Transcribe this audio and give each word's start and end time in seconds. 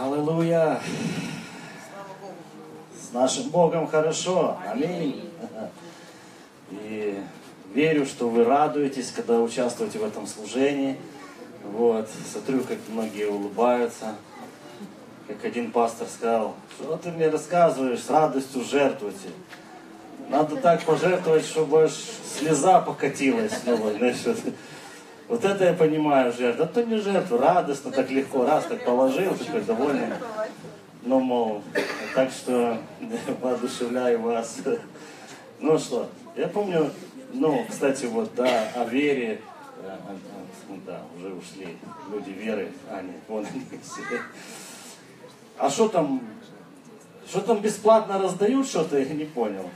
Аллилуйя. 0.00 0.80
С 2.94 3.12
нашим 3.12 3.48
Богом 3.48 3.88
хорошо. 3.88 4.56
Аминь. 4.64 5.28
И 6.70 7.20
верю, 7.74 8.06
что 8.06 8.28
вы 8.28 8.44
радуетесь, 8.44 9.10
когда 9.10 9.40
участвуете 9.40 9.98
в 9.98 10.04
этом 10.04 10.28
служении. 10.28 10.96
Вот. 11.64 12.08
Смотрю, 12.32 12.62
как 12.62 12.78
многие 12.88 13.26
улыбаются. 13.28 14.14
Как 15.26 15.44
один 15.44 15.72
пастор 15.72 16.06
сказал, 16.06 16.54
что 16.76 16.96
ты 16.96 17.10
мне 17.10 17.28
рассказываешь, 17.28 18.00
с 18.00 18.08
радостью 18.08 18.62
жертвуйте. 18.62 19.30
Надо 20.28 20.56
так 20.56 20.82
пожертвовать, 20.84 21.44
чтобы 21.44 21.84
аж 21.84 21.92
слеза 22.38 22.80
покатилась. 22.80 23.52
Ну, 23.66 23.76
знаешь, 23.98 24.16
вот. 25.28 25.44
Это 25.44 25.64
я 25.64 25.72
понимаю 25.74 26.32
жертва. 26.32 26.66
Да 26.66 26.72
то 26.72 26.84
не 26.84 26.98
жертва, 26.98 27.38
радостно, 27.38 27.90
так 27.90 28.10
легко, 28.10 28.44
раз 28.44 28.64
так 28.64 28.84
положил, 28.84 29.34
такой 29.34 29.60
довольный. 29.62 30.08
Ну, 31.02 31.20
мол, 31.20 31.62
так 32.14 32.30
что 32.30 32.78
воодушевляю 33.40 34.20
вас. 34.20 34.58
Ну 35.60 35.78
что, 35.78 36.08
я 36.36 36.48
помню, 36.48 36.90
ну, 37.32 37.64
кстати, 37.68 38.06
вот, 38.06 38.34
да, 38.34 38.68
о 38.74 38.84
вере, 38.84 39.40
э, 39.82 39.96
да, 40.86 41.02
уже 41.16 41.34
ушли 41.34 41.76
люди 42.10 42.30
веры, 42.30 42.70
а 42.90 43.02
нет, 43.02 43.16
вон 43.28 43.46
они. 43.46 43.62
А 45.58 45.68
что 45.68 45.88
там, 45.88 46.22
что 47.28 47.40
там 47.40 47.60
бесплатно 47.60 48.18
раздают 48.18 48.66
что-то, 48.66 48.98
я 48.98 49.12
не 49.12 49.24
понял. 49.24 49.68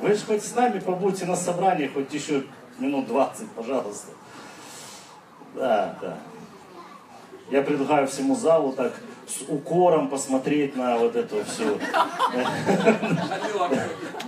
Вы 0.00 0.14
же 0.14 0.24
хоть 0.24 0.42
с 0.42 0.54
нами 0.54 0.78
побудьте 0.78 1.26
на 1.26 1.36
собрании, 1.36 1.88
хоть 1.88 2.12
еще 2.14 2.44
минут 2.78 3.06
20, 3.06 3.50
пожалуйста. 3.50 4.12
Да, 5.54 5.98
да. 6.00 6.16
Я 7.50 7.62
предлагаю 7.62 8.06
всему 8.06 8.34
залу 8.34 8.72
так 8.72 8.94
с 9.26 9.42
укором 9.48 10.08
посмотреть 10.08 10.74
на 10.74 10.96
вот 10.96 11.16
эту 11.16 11.44
всю... 11.44 11.78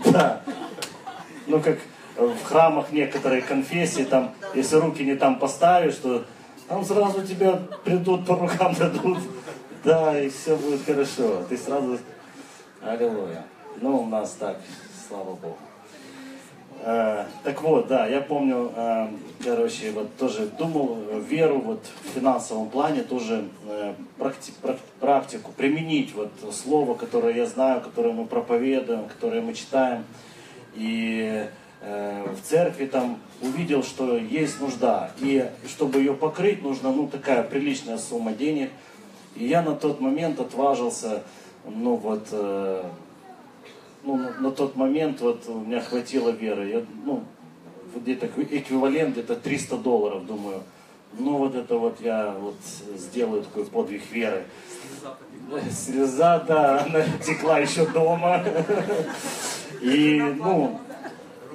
Да. 0.04 0.42
Ну, 1.46 1.60
как 1.60 1.78
в 2.16 2.44
храмах 2.44 2.92
некоторые 2.92 3.40
конфессии, 3.40 4.02
там, 4.02 4.34
если 4.54 4.76
руки 4.76 5.04
не 5.04 5.14
там 5.14 5.38
поставишь, 5.38 5.96
то 5.96 6.24
там 6.68 6.84
сразу 6.84 7.26
тебя 7.26 7.62
придут 7.84 8.26
по 8.26 8.36
рукам 8.36 8.74
дадут. 8.74 9.18
Да, 9.84 10.20
и 10.20 10.28
все 10.28 10.56
будет 10.56 10.84
хорошо. 10.84 11.44
Ты 11.48 11.56
сразу... 11.56 11.98
Аллилуйя. 12.82 13.44
Ну, 13.80 14.02
у 14.02 14.06
нас 14.06 14.32
так 14.32 14.58
слава 15.08 15.34
Богу. 15.34 15.56
Э, 16.84 17.26
так 17.44 17.62
вот, 17.62 17.86
да, 17.86 18.06
я 18.06 18.20
помню, 18.20 18.72
э, 18.74 19.08
короче, 19.44 19.92
вот 19.92 20.16
тоже 20.16 20.46
думал 20.58 20.98
веру 21.28 21.60
вот 21.60 21.84
в 22.04 22.08
финансовом 22.08 22.68
плане, 22.70 23.02
тоже 23.02 23.48
э, 23.68 23.94
практи, 24.18 24.52
практику, 24.98 25.52
применить 25.56 26.12
вот 26.14 26.30
слово, 26.52 26.94
которое 26.94 27.36
я 27.36 27.46
знаю, 27.46 27.80
которое 27.80 28.12
мы 28.12 28.26
проповедуем, 28.26 29.04
которое 29.06 29.40
мы 29.40 29.54
читаем. 29.54 30.04
И 30.74 31.46
в 31.82 32.48
церкви 32.48 32.86
там 32.86 33.18
увидел, 33.42 33.82
что 33.82 34.16
есть 34.16 34.60
нужда. 34.60 35.10
И 35.18 35.50
чтобы 35.66 35.98
ее 35.98 36.14
покрыть, 36.14 36.62
нужна 36.62 36.92
ну, 36.92 37.08
такая 37.08 37.42
приличная 37.42 37.98
сумма 37.98 38.32
денег. 38.32 38.70
И 39.34 39.46
я 39.46 39.62
на 39.62 39.74
тот 39.74 40.00
момент 40.00 40.38
отважился, 40.38 41.24
ну 41.66 41.96
вот, 41.96 42.28
ну, 44.04 44.16
на, 44.16 44.50
тот 44.50 44.76
момент 44.76 45.20
вот 45.20 45.48
у 45.48 45.60
меня 45.60 45.80
хватило 45.80 46.30
веры. 46.30 46.68
Я, 46.68 46.82
ну, 47.04 47.24
где-то 47.94 48.26
эквивалент 48.26 49.12
где-то 49.12 49.36
300 49.36 49.76
долларов, 49.78 50.26
думаю. 50.26 50.62
Ну 51.18 51.36
вот 51.36 51.54
это 51.54 51.76
вот 51.76 52.00
я 52.00 52.34
вот 52.38 52.56
сделаю 52.96 53.42
такой 53.42 53.66
подвиг 53.66 54.02
веры. 54.10 54.44
Слеза, 55.70 56.38
да, 56.40 56.84
она 56.84 57.04
текла 57.24 57.58
еще 57.58 57.86
дома. 57.86 58.42
И, 59.82 60.20
ну, 60.38 60.80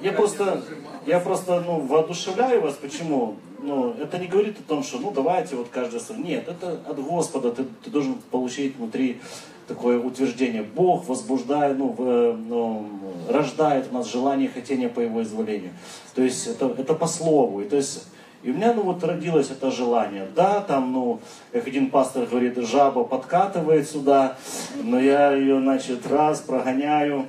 я 0.02 0.12
просто, 0.12 0.62
я 1.06 1.18
просто, 1.18 1.60
ну, 1.60 1.80
воодушевляю 1.80 2.60
вас. 2.60 2.74
Почему? 2.74 3.36
Ну, 3.60 3.94
это 3.94 4.18
не 4.18 4.28
говорит 4.28 4.60
о 4.60 4.62
том, 4.62 4.82
что, 4.84 4.98
ну, 4.98 5.10
давайте 5.10 5.56
вот 5.56 5.68
каждый... 5.70 6.00
Нет, 6.18 6.46
это 6.46 6.78
от 6.86 7.02
Господа. 7.02 7.50
Ты, 7.50 7.64
ты 7.82 7.90
должен 7.90 8.14
получить 8.30 8.76
внутри 8.76 9.20
такое 9.68 10.00
утверждение. 10.00 10.62
Бог 10.62 11.06
возбуждает, 11.06 11.78
ну, 11.78 11.94
в, 11.96 12.36
ну, 12.36 12.88
рождает 13.28 13.86
в 13.86 13.92
нас 13.92 14.10
желание 14.10 14.48
и 14.48 14.52
хотение 14.52 14.88
по 14.88 15.00
Его 15.00 15.22
изволению. 15.22 15.72
То 16.14 16.22
есть 16.22 16.46
это, 16.46 16.74
это 16.76 16.94
по 16.94 17.06
слову. 17.06 17.60
И, 17.60 17.68
то 17.68 17.76
есть, 17.76 18.06
и 18.42 18.50
у 18.50 18.54
меня, 18.54 18.72
ну, 18.72 18.82
вот 18.82 19.04
родилось 19.04 19.50
это 19.50 19.70
желание. 19.70 20.26
Да, 20.34 20.60
там, 20.60 20.92
ну, 20.92 21.20
как 21.52 21.66
один 21.66 21.90
пастор 21.90 22.26
говорит, 22.26 22.56
жаба 22.56 23.04
подкатывает 23.04 23.88
сюда, 23.88 24.36
но 24.82 24.98
я 24.98 25.32
ее, 25.32 25.60
значит, 25.60 26.06
раз 26.06 26.40
прогоняю, 26.40 27.26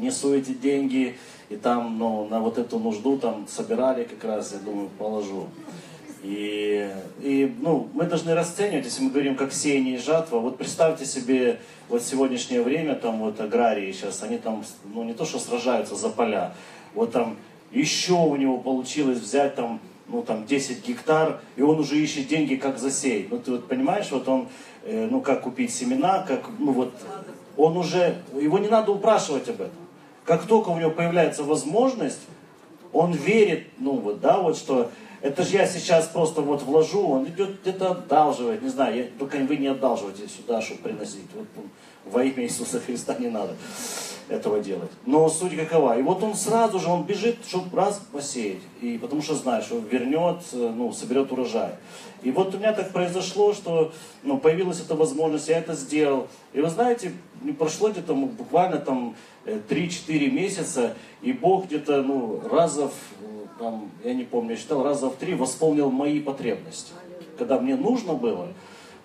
несу 0.00 0.34
эти 0.34 0.52
деньги, 0.52 1.16
и 1.48 1.56
там, 1.56 1.98
ну, 1.98 2.28
на 2.28 2.40
вот 2.40 2.58
эту 2.58 2.78
нужду 2.78 3.18
там 3.18 3.46
собирали 3.48 4.04
как 4.04 4.22
раз, 4.24 4.52
я 4.52 4.58
думаю, 4.58 4.90
положу. 4.98 5.46
И, 6.22 6.90
и 7.20 7.54
ну, 7.60 7.88
мы 7.92 8.04
должны 8.04 8.34
расценивать, 8.34 8.84
если 8.84 9.02
мы 9.02 9.10
говорим 9.10 9.36
как 9.36 9.52
сеяние 9.52 9.96
и 9.96 9.98
жатва, 9.98 10.38
вот 10.40 10.58
представьте 10.58 11.04
себе 11.04 11.60
вот 11.88 12.02
сегодняшнее 12.02 12.62
время, 12.62 12.96
там 12.96 13.20
вот 13.20 13.40
аграрии 13.40 13.92
сейчас, 13.92 14.22
они 14.22 14.38
там, 14.38 14.64
ну 14.92 15.04
не 15.04 15.14
то 15.14 15.24
что 15.24 15.38
сражаются 15.38 15.94
за 15.94 16.08
поля, 16.08 16.54
вот 16.94 17.12
там 17.12 17.36
еще 17.70 18.14
у 18.14 18.34
него 18.34 18.58
получилось 18.58 19.18
взять 19.18 19.54
там, 19.54 19.80
ну 20.08 20.22
там 20.22 20.44
10 20.44 20.86
гектар, 20.86 21.40
и 21.54 21.62
он 21.62 21.78
уже 21.78 21.96
ищет 21.96 22.26
деньги, 22.26 22.56
как 22.56 22.78
засеять. 22.78 23.30
Ну 23.30 23.38
ты 23.38 23.52
вот 23.52 23.68
понимаешь, 23.68 24.10
вот 24.10 24.26
он, 24.28 24.48
э, 24.84 25.06
ну 25.08 25.20
как 25.20 25.42
купить 25.42 25.72
семена, 25.72 26.24
как, 26.26 26.48
ну 26.58 26.72
вот, 26.72 26.94
он 27.56 27.76
уже, 27.76 28.16
его 28.34 28.58
не 28.58 28.68
надо 28.68 28.90
упрашивать 28.90 29.48
об 29.48 29.60
этом. 29.60 29.88
Как 30.24 30.46
только 30.46 30.70
у 30.70 30.78
него 30.78 30.90
появляется 30.90 31.44
возможность, 31.44 32.20
он 32.92 33.12
верит, 33.12 33.66
ну 33.78 33.92
вот, 33.92 34.20
да, 34.20 34.38
вот 34.38 34.56
что 34.56 34.90
это 35.20 35.42
же 35.42 35.56
я 35.56 35.66
сейчас 35.66 36.06
просто 36.06 36.40
вот 36.40 36.62
вложу, 36.62 37.06
он 37.08 37.26
идет 37.26 37.60
где-то 37.62 37.90
одалживать, 37.90 38.62
не 38.62 38.68
знаю, 38.68 38.96
я, 38.96 39.04
только 39.18 39.38
вы 39.38 39.56
не 39.56 39.66
одалживайте 39.66 40.28
сюда, 40.28 40.62
чтобы 40.62 40.82
приносить. 40.82 41.26
Вот, 41.34 41.46
во 42.04 42.24
имя 42.24 42.44
Иисуса 42.44 42.80
Христа 42.80 43.16
не 43.18 43.28
надо 43.28 43.54
этого 44.28 44.60
делать. 44.60 44.90
Но 45.06 45.28
суть 45.28 45.56
какова. 45.56 45.98
И 45.98 46.02
вот 46.02 46.22
он 46.22 46.34
сразу 46.34 46.78
же, 46.78 46.88
он 46.88 47.04
бежит, 47.04 47.38
чтобы 47.46 47.76
раз 47.76 48.00
посеять. 48.12 48.60
И 48.80 48.98
потому 48.98 49.22
что 49.22 49.34
знает, 49.34 49.64
что 49.64 49.78
вернет, 49.78 50.40
ну, 50.52 50.92
соберет 50.92 51.32
урожай. 51.32 51.74
И 52.22 52.30
вот 52.30 52.54
у 52.54 52.58
меня 52.58 52.72
так 52.72 52.92
произошло, 52.92 53.54
что 53.54 53.92
ну, 54.22 54.38
появилась 54.38 54.80
эта 54.80 54.94
возможность, 54.94 55.48
я 55.48 55.58
это 55.58 55.74
сделал. 55.74 56.28
И 56.52 56.60
вы 56.60 56.68
знаете, 56.68 57.12
прошло 57.58 57.90
где-то 57.90 58.14
буквально 58.14 58.78
там 58.78 59.16
3-4 59.46 59.92
э, 60.08 60.30
месяца, 60.30 60.94
и 61.22 61.32
Бог 61.32 61.66
где-то 61.66 62.02
ну, 62.02 62.42
разов 62.50 62.92
там, 63.58 63.90
я 64.04 64.14
не 64.14 64.24
помню, 64.24 64.52
я 64.52 64.56
считал, 64.56 64.82
раза 64.82 65.10
в 65.10 65.16
три 65.16 65.34
восполнил 65.34 65.90
мои 65.90 66.20
потребности. 66.20 66.92
Когда 67.36 67.58
мне 67.60 67.76
нужно 67.76 68.14
было, 68.14 68.48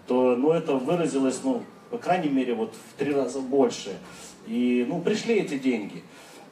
то 0.08 0.36
ну, 0.36 0.52
это 0.52 0.76
выразилось, 0.76 1.42
ну, 1.44 1.64
по 1.90 1.98
крайней 1.98 2.30
мере, 2.30 2.54
вот 2.54 2.74
в 2.74 2.98
три 2.98 3.14
раза 3.14 3.40
больше. 3.40 3.98
И, 4.48 4.86
ну, 4.88 5.02
пришли 5.02 5.36
эти 5.36 5.58
деньги, 5.58 6.04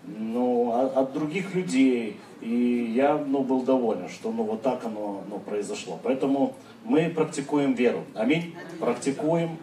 ну, 0.05 0.71
от, 0.73 0.97
от 0.97 1.13
других 1.13 1.53
людей, 1.55 2.17
и 2.41 2.91
я, 2.95 3.17
ну, 3.17 3.43
был 3.43 3.61
доволен, 3.61 4.09
что, 4.09 4.31
ну, 4.31 4.43
вот 4.43 4.61
так 4.61 4.85
оно, 4.85 5.23
ну, 5.29 5.39
произошло. 5.39 5.99
Поэтому 6.03 6.55
мы 6.83 7.09
практикуем 7.09 7.73
веру. 7.73 8.03
Аминь. 8.15 8.55
Практикуем 8.79 9.57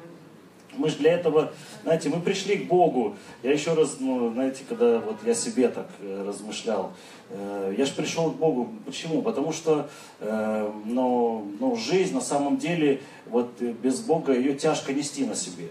мы 0.78 0.89
же 0.89 0.97
для 0.97 1.12
этого, 1.12 1.53
знаете, 1.83 2.09
мы 2.09 2.21
пришли 2.21 2.56
к 2.56 2.69
Богу. 2.69 3.16
Я 3.43 3.53
еще 3.53 3.75
раз, 3.75 3.97
ну, 3.99 4.33
знаете, 4.33 4.62
когда 4.69 5.00
вот 5.00 5.16
я 5.27 5.34
себе 5.34 5.69
так 5.69 5.89
э, 6.00 6.25
размышлял, 6.27 6.93
э, 7.31 7.75
я 7.77 7.84
же 7.84 7.93
пришел 7.93 8.31
к 8.31 8.37
Богу. 8.37 8.69
Почему? 8.87 9.21
Потому 9.22 9.53
что, 9.53 9.88
э, 10.21 10.72
ну, 10.84 11.47
ну, 11.61 11.77
жизнь 11.77 12.15
на 12.15 12.21
самом 12.21 12.56
деле, 12.56 13.03
вот 13.27 13.61
без 13.61 14.00
Бога 14.00 14.32
ее 14.32 14.55
тяжко 14.55 14.93
нести 14.93 15.26
на 15.26 15.35
себе. 15.35 15.69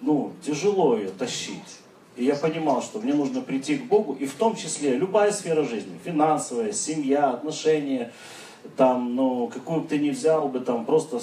Ну, 0.00 0.32
тяжело 0.44 0.96
ее 0.96 1.10
тащить. 1.10 1.80
И 2.16 2.24
я 2.24 2.34
понимал, 2.34 2.82
что 2.82 3.00
мне 3.00 3.14
нужно 3.14 3.40
прийти 3.40 3.76
к 3.76 3.84
Богу, 3.84 4.14
и 4.14 4.26
в 4.26 4.34
том 4.34 4.54
числе 4.54 4.96
любая 4.96 5.32
сфера 5.32 5.64
жизни, 5.64 5.98
финансовая, 6.04 6.72
семья, 6.72 7.30
отношения, 7.30 8.12
там, 8.76 9.16
ну, 9.16 9.48
какую 9.48 9.80
бы 9.80 9.88
ты 9.88 9.98
ни 9.98 10.10
взял 10.10 10.48
бы, 10.48 10.60
там, 10.60 10.84
просто 10.84 11.20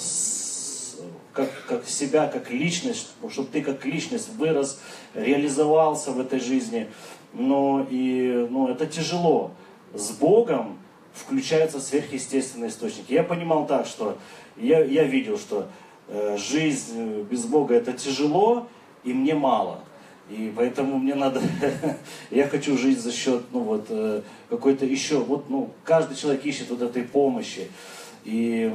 как, 1.32 1.50
как 1.66 1.86
себя, 1.86 2.26
как 2.26 2.50
личность, 2.50 3.10
чтобы 3.30 3.48
ты 3.50 3.62
как 3.62 3.84
личность 3.84 4.30
вырос, 4.36 4.80
реализовался 5.14 6.12
в 6.12 6.20
этой 6.20 6.40
жизни. 6.40 6.88
Но 7.32 7.86
и, 7.88 8.46
ну, 8.50 8.68
это 8.68 8.86
тяжело. 8.86 9.52
С 9.94 10.10
Богом 10.10 10.78
включаются 11.14 11.80
сверхъестественные 11.80 12.70
источники. 12.70 13.12
Я 13.12 13.22
понимал 13.22 13.66
так, 13.66 13.86
что 13.86 14.18
я, 14.56 14.84
я 14.84 15.04
видел, 15.04 15.38
что 15.38 15.68
э, 16.08 16.36
жизнь 16.36 17.22
без 17.22 17.44
Бога 17.44 17.74
это 17.74 17.92
тяжело, 17.92 18.68
и 19.04 19.12
мне 19.12 19.34
мало. 19.34 19.80
И 20.28 20.52
поэтому 20.54 20.98
мне 20.98 21.14
надо, 21.14 21.42
я 22.30 22.46
хочу 22.46 22.76
жить 22.78 23.00
за 23.00 23.10
счет, 23.10 23.42
ну 23.52 23.60
вот, 23.60 23.86
э, 23.88 24.22
какой-то 24.48 24.86
еще, 24.86 25.18
вот, 25.18 25.50
ну, 25.50 25.70
каждый 25.84 26.16
человек 26.16 26.44
ищет 26.44 26.70
вот 26.70 26.82
этой 26.82 27.02
помощи. 27.02 27.68
И 28.24 28.72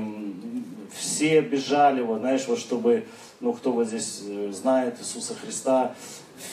все 0.94 1.42
бежали, 1.42 2.02
вот, 2.02 2.20
знаешь, 2.20 2.46
вот 2.48 2.60
чтобы, 2.60 3.06
ну, 3.40 3.54
кто 3.54 3.72
вот 3.72 3.88
здесь 3.88 4.24
э, 4.26 4.52
знает 4.52 5.00
Иисуса 5.00 5.36
Христа, 5.36 5.96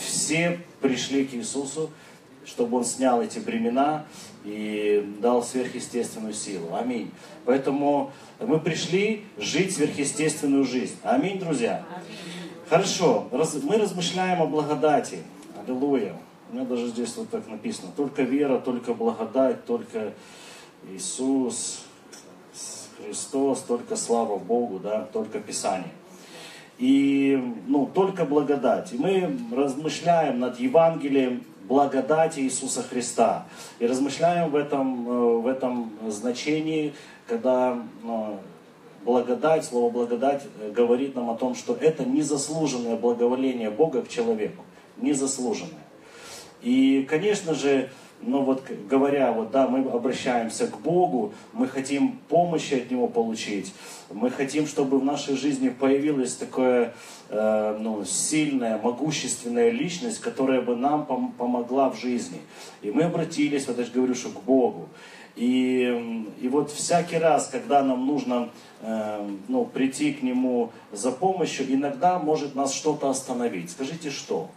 все 0.00 0.60
пришли 0.80 1.24
к 1.24 1.34
Иисусу, 1.34 1.90
чтобы 2.44 2.78
Он 2.78 2.84
снял 2.84 3.22
эти 3.22 3.38
бремена 3.38 4.04
и 4.44 5.14
дал 5.20 5.42
сверхъестественную 5.42 6.34
силу. 6.34 6.74
Аминь. 6.74 7.10
Поэтому 7.44 8.10
мы 8.40 8.58
пришли 8.58 9.24
жить 9.38 9.74
сверхъестественную 9.74 10.64
жизнь. 10.64 10.96
Аминь, 11.02 11.38
друзья. 11.38 11.84
Хорошо, 12.68 13.28
мы 13.30 13.76
размышляем 13.76 14.42
о 14.42 14.46
благодати. 14.46 15.18
Аллилуйя. 15.62 16.16
У 16.50 16.54
меня 16.54 16.64
даже 16.64 16.88
здесь 16.88 17.14
вот 17.16 17.30
так 17.30 17.48
написано. 17.48 17.92
Только 17.96 18.22
вера, 18.22 18.58
только 18.58 18.94
благодать, 18.94 19.64
только 19.64 20.12
Иисус, 20.90 21.84
Христос, 23.02 23.60
только 23.60 23.96
слава 23.96 24.38
Богу, 24.38 24.78
да, 24.78 25.08
только 25.12 25.40
Писание. 25.40 25.90
И 26.78 27.40
ну, 27.66 27.86
только 27.86 28.24
благодать. 28.24 28.92
И 28.92 28.98
мы 28.98 29.38
размышляем 29.54 30.40
над 30.40 30.58
Евангелием 30.58 31.44
благодати 31.68 32.40
Иисуса 32.40 32.82
Христа. 32.82 33.46
И 33.78 33.86
размышляем 33.86 34.50
в 34.50 34.56
этом, 34.56 35.08
э, 35.08 35.40
в 35.42 35.46
этом 35.46 35.92
значении, 36.08 36.94
когда 37.26 37.78
ну, 38.02 38.38
благодать, 39.04 39.64
слово 39.64 39.90
благодать 39.90 40.42
э, 40.60 40.70
говорит 40.70 41.14
нам 41.14 41.30
о 41.30 41.36
том, 41.36 41.54
что 41.54 41.74
это 41.74 42.04
незаслуженное 42.04 42.96
благоволение 42.96 43.70
Бога 43.70 44.02
к 44.02 44.08
человеку. 44.08 44.64
Незаслуженное. 44.96 45.84
И, 46.62 47.06
конечно 47.08 47.54
же, 47.54 47.90
но 48.22 48.42
вот 48.42 48.64
говоря, 48.88 49.32
вот 49.32 49.50
да, 49.50 49.66
мы 49.66 49.88
обращаемся 49.90 50.66
к 50.66 50.78
Богу, 50.80 51.32
мы 51.52 51.66
хотим 51.66 52.18
помощи 52.28 52.74
от 52.74 52.90
Него 52.90 53.08
получить, 53.08 53.74
мы 54.10 54.30
хотим, 54.30 54.66
чтобы 54.66 54.98
в 54.98 55.04
нашей 55.04 55.36
жизни 55.36 55.68
появилась 55.68 56.34
такая 56.34 56.94
э, 57.28 57.78
ну, 57.80 58.04
сильная, 58.04 58.78
могущественная 58.78 59.70
личность, 59.70 60.20
которая 60.20 60.60
бы 60.60 60.76
нам 60.76 61.06
пом- 61.08 61.32
помогла 61.36 61.90
в 61.90 61.98
жизни. 61.98 62.40
И 62.82 62.90
мы 62.90 63.02
обратились, 63.02 63.66
вот 63.66 63.78
я 63.78 63.84
же 63.84 63.92
говорю, 63.92 64.14
что 64.14 64.30
к 64.30 64.42
Богу. 64.44 64.88
И, 65.34 66.26
и 66.40 66.48
вот 66.48 66.70
всякий 66.70 67.16
раз, 67.16 67.48
когда 67.48 67.82
нам 67.82 68.06
нужно 68.06 68.50
э, 68.82 69.30
ну, 69.48 69.64
прийти 69.64 70.12
к 70.12 70.22
Нему 70.22 70.70
за 70.92 71.10
помощью, 71.10 71.72
иногда 71.72 72.18
может 72.18 72.54
нас 72.54 72.74
что-то 72.74 73.08
остановить. 73.08 73.70
Скажите, 73.70 74.10
что? 74.10 74.50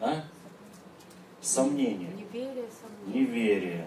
А? 0.00 0.24
Сомнение. 1.42 2.08
Неверие, 2.16 2.66
сомнение. 2.80 3.26
Неверие. 3.26 3.86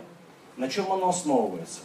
На 0.57 0.67
чем 0.67 0.91
оно 0.91 1.09
основывается? 1.09 1.79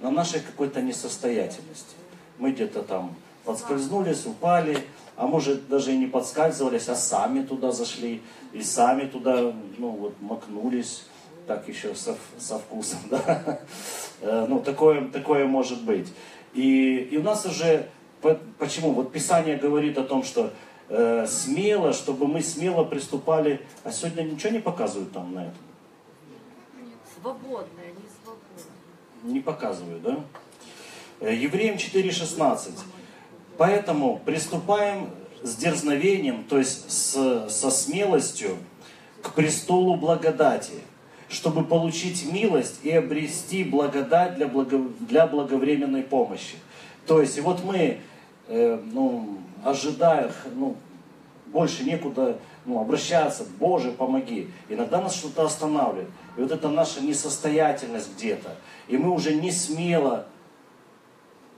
На 0.00 0.10
нашей 0.10 0.40
какой-то 0.40 0.80
несостоятельности. 0.80 1.96
Мы 2.38 2.52
где-то 2.52 2.82
там 2.82 3.14
подскользнулись, 3.44 4.26
упали, 4.26 4.78
а 5.16 5.26
может 5.26 5.68
даже 5.68 5.92
и 5.92 5.96
не 5.96 6.06
подскальзывались, 6.06 6.88
а 6.88 6.94
сами 6.94 7.42
туда 7.42 7.72
зашли, 7.72 8.22
и 8.52 8.62
сами 8.62 9.06
туда, 9.06 9.52
ну 9.78 9.90
вот, 9.90 10.14
макнулись, 10.20 11.04
так 11.48 11.66
еще 11.68 11.94
со, 11.94 12.16
со 12.38 12.58
вкусом, 12.58 12.98
да. 13.10 13.60
Э, 14.20 14.46
ну, 14.48 14.60
такое, 14.60 15.08
такое 15.08 15.46
может 15.46 15.82
быть. 15.82 16.12
И, 16.54 17.08
и 17.10 17.16
у 17.16 17.22
нас 17.22 17.44
уже, 17.44 17.88
почему? 18.58 18.92
Вот 18.92 19.12
Писание 19.12 19.56
говорит 19.56 19.98
о 19.98 20.04
том, 20.04 20.22
что 20.22 20.52
э, 20.88 21.26
смело, 21.26 21.92
чтобы 21.92 22.26
мы 22.26 22.42
смело 22.42 22.84
приступали. 22.84 23.60
А 23.84 23.90
сегодня 23.90 24.22
ничего 24.22 24.52
не 24.52 24.60
показывают 24.60 25.12
там 25.12 25.34
на 25.34 25.40
этом? 25.40 25.54
Нет, 26.78 26.98
свободное, 27.20 27.86
не 27.86 28.08
свободное. 28.22 29.34
Не 29.34 29.40
показывают, 29.40 30.02
да? 30.02 30.20
Э, 31.20 31.34
Евреям 31.34 31.76
4.16. 31.76 32.72
Поэтому 33.56 34.20
приступаем 34.24 35.10
с 35.42 35.56
дерзновением, 35.56 36.44
то 36.44 36.58
есть 36.58 36.90
с, 36.90 37.48
со 37.48 37.70
смелостью 37.70 38.58
к 39.22 39.32
престолу 39.32 39.96
благодати, 39.96 40.74
чтобы 41.28 41.64
получить 41.64 42.30
милость 42.30 42.80
и 42.82 42.90
обрести 42.90 43.64
благодать 43.64 44.36
для, 44.36 44.46
благо, 44.46 44.78
для 45.00 45.26
благовременной 45.26 46.02
помощи. 46.02 46.56
То 47.06 47.20
есть, 47.20 47.40
вот 47.40 47.64
мы 47.64 47.98
э, 48.48 48.80
ну, 48.92 49.38
ожидая, 49.66 50.30
ну, 50.54 50.76
больше 51.46 51.84
некуда 51.84 52.38
ну, 52.64 52.80
обращаться, 52.80 53.44
Боже, 53.58 53.92
помоги. 53.92 54.48
Иногда 54.68 55.00
нас 55.00 55.14
что-то 55.16 55.44
останавливает. 55.44 56.08
И 56.36 56.40
вот 56.40 56.50
это 56.50 56.68
наша 56.68 57.00
несостоятельность 57.00 58.10
где-то. 58.16 58.56
И 58.88 58.96
мы 58.96 59.10
уже 59.10 59.34
не 59.34 59.50
смело, 59.50 60.26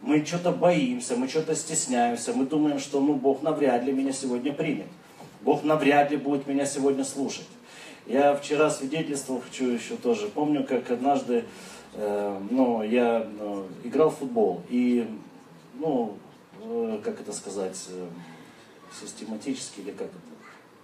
мы 0.01 0.25
что-то 0.25 0.53
боимся, 0.53 1.17
мы 1.17 1.29
что-то 1.29 1.55
стесняемся, 1.55 2.33
мы 2.33 2.47
думаем, 2.47 2.79
что 2.79 3.01
ну, 3.01 3.15
Бог 3.15 3.43
навряд 3.43 3.85
ли 3.85 3.93
меня 3.93 4.13
сегодня 4.13 4.53
примет. 4.53 4.87
Бог 5.43 5.65
навряд 5.65 6.11
ли 6.11 6.17
будет 6.17 6.47
меня 6.47 6.67
сегодня 6.67 7.05
слушать. 7.05 7.47
Я 8.07 8.35
вчера 8.35 8.71
свидетельствовал, 8.71 9.43
хочу 9.43 9.67
еще 9.67 9.97
тоже, 9.97 10.29
помню, 10.29 10.65
как 10.65 10.91
однажды 10.91 11.45
э, 11.95 12.41
ну, 12.51 12.83
я 12.83 13.27
э, 13.27 13.65
играл 13.85 14.11
в 14.11 14.17
футбол, 14.17 14.63
и 14.71 15.07
ну, 15.75 16.17
как 17.05 17.21
это 17.21 17.33
сказать, 17.33 17.79
э, 17.91 18.07
систематически 19.01 19.81
или 19.81 19.91
как 19.91 20.09
это, 20.09 20.17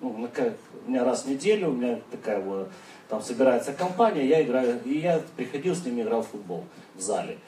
ну, 0.00 0.28
как, 0.32 0.54
у 0.86 0.90
меня 0.90 1.04
раз 1.04 1.24
в 1.24 1.28
неделю, 1.28 1.70
у 1.70 1.72
меня 1.72 2.00
такая 2.10 2.40
вот, 2.40 2.68
там 3.08 3.22
собирается 3.22 3.72
компания, 3.72 4.26
я 4.26 4.42
играю, 4.42 4.80
и 4.84 4.98
я 4.98 5.20
приходил 5.36 5.74
с 5.74 5.84
ними, 5.84 6.02
играл 6.02 6.22
в 6.22 6.28
футбол 6.28 6.64
в 6.94 7.00
зале. 7.00 7.38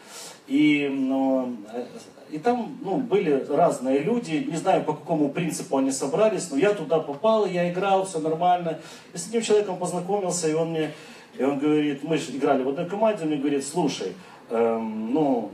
И, 0.46 0.88
ну, 0.88 1.56
э, 1.72 1.86
и 2.30 2.38
там 2.38 2.76
ну, 2.82 2.96
были 2.96 3.44
разные 3.48 4.00
люди, 4.00 4.44
не 4.48 4.56
знаю 4.56 4.82
по 4.84 4.94
какому 4.94 5.30
принципу 5.30 5.78
они 5.78 5.92
собрались, 5.92 6.50
но 6.50 6.56
я 6.56 6.72
туда 6.72 6.98
попал, 6.98 7.46
я 7.46 7.70
играл, 7.70 8.04
все 8.04 8.18
нормально. 8.18 8.80
И 9.12 9.18
с 9.18 9.28
этим 9.28 9.42
человеком 9.42 9.78
познакомился, 9.78 10.48
и 10.48 10.54
он 10.54 10.70
мне, 10.70 10.92
и 11.38 11.44
он 11.44 11.58
говорит, 11.58 12.02
мы 12.02 12.16
же 12.18 12.36
играли 12.36 12.62
в 12.62 12.68
одной 12.68 12.86
команде, 12.86 13.22
он 13.22 13.28
мне 13.28 13.38
говорит, 13.38 13.64
слушай, 13.64 14.14
эм, 14.50 15.12
ну, 15.12 15.52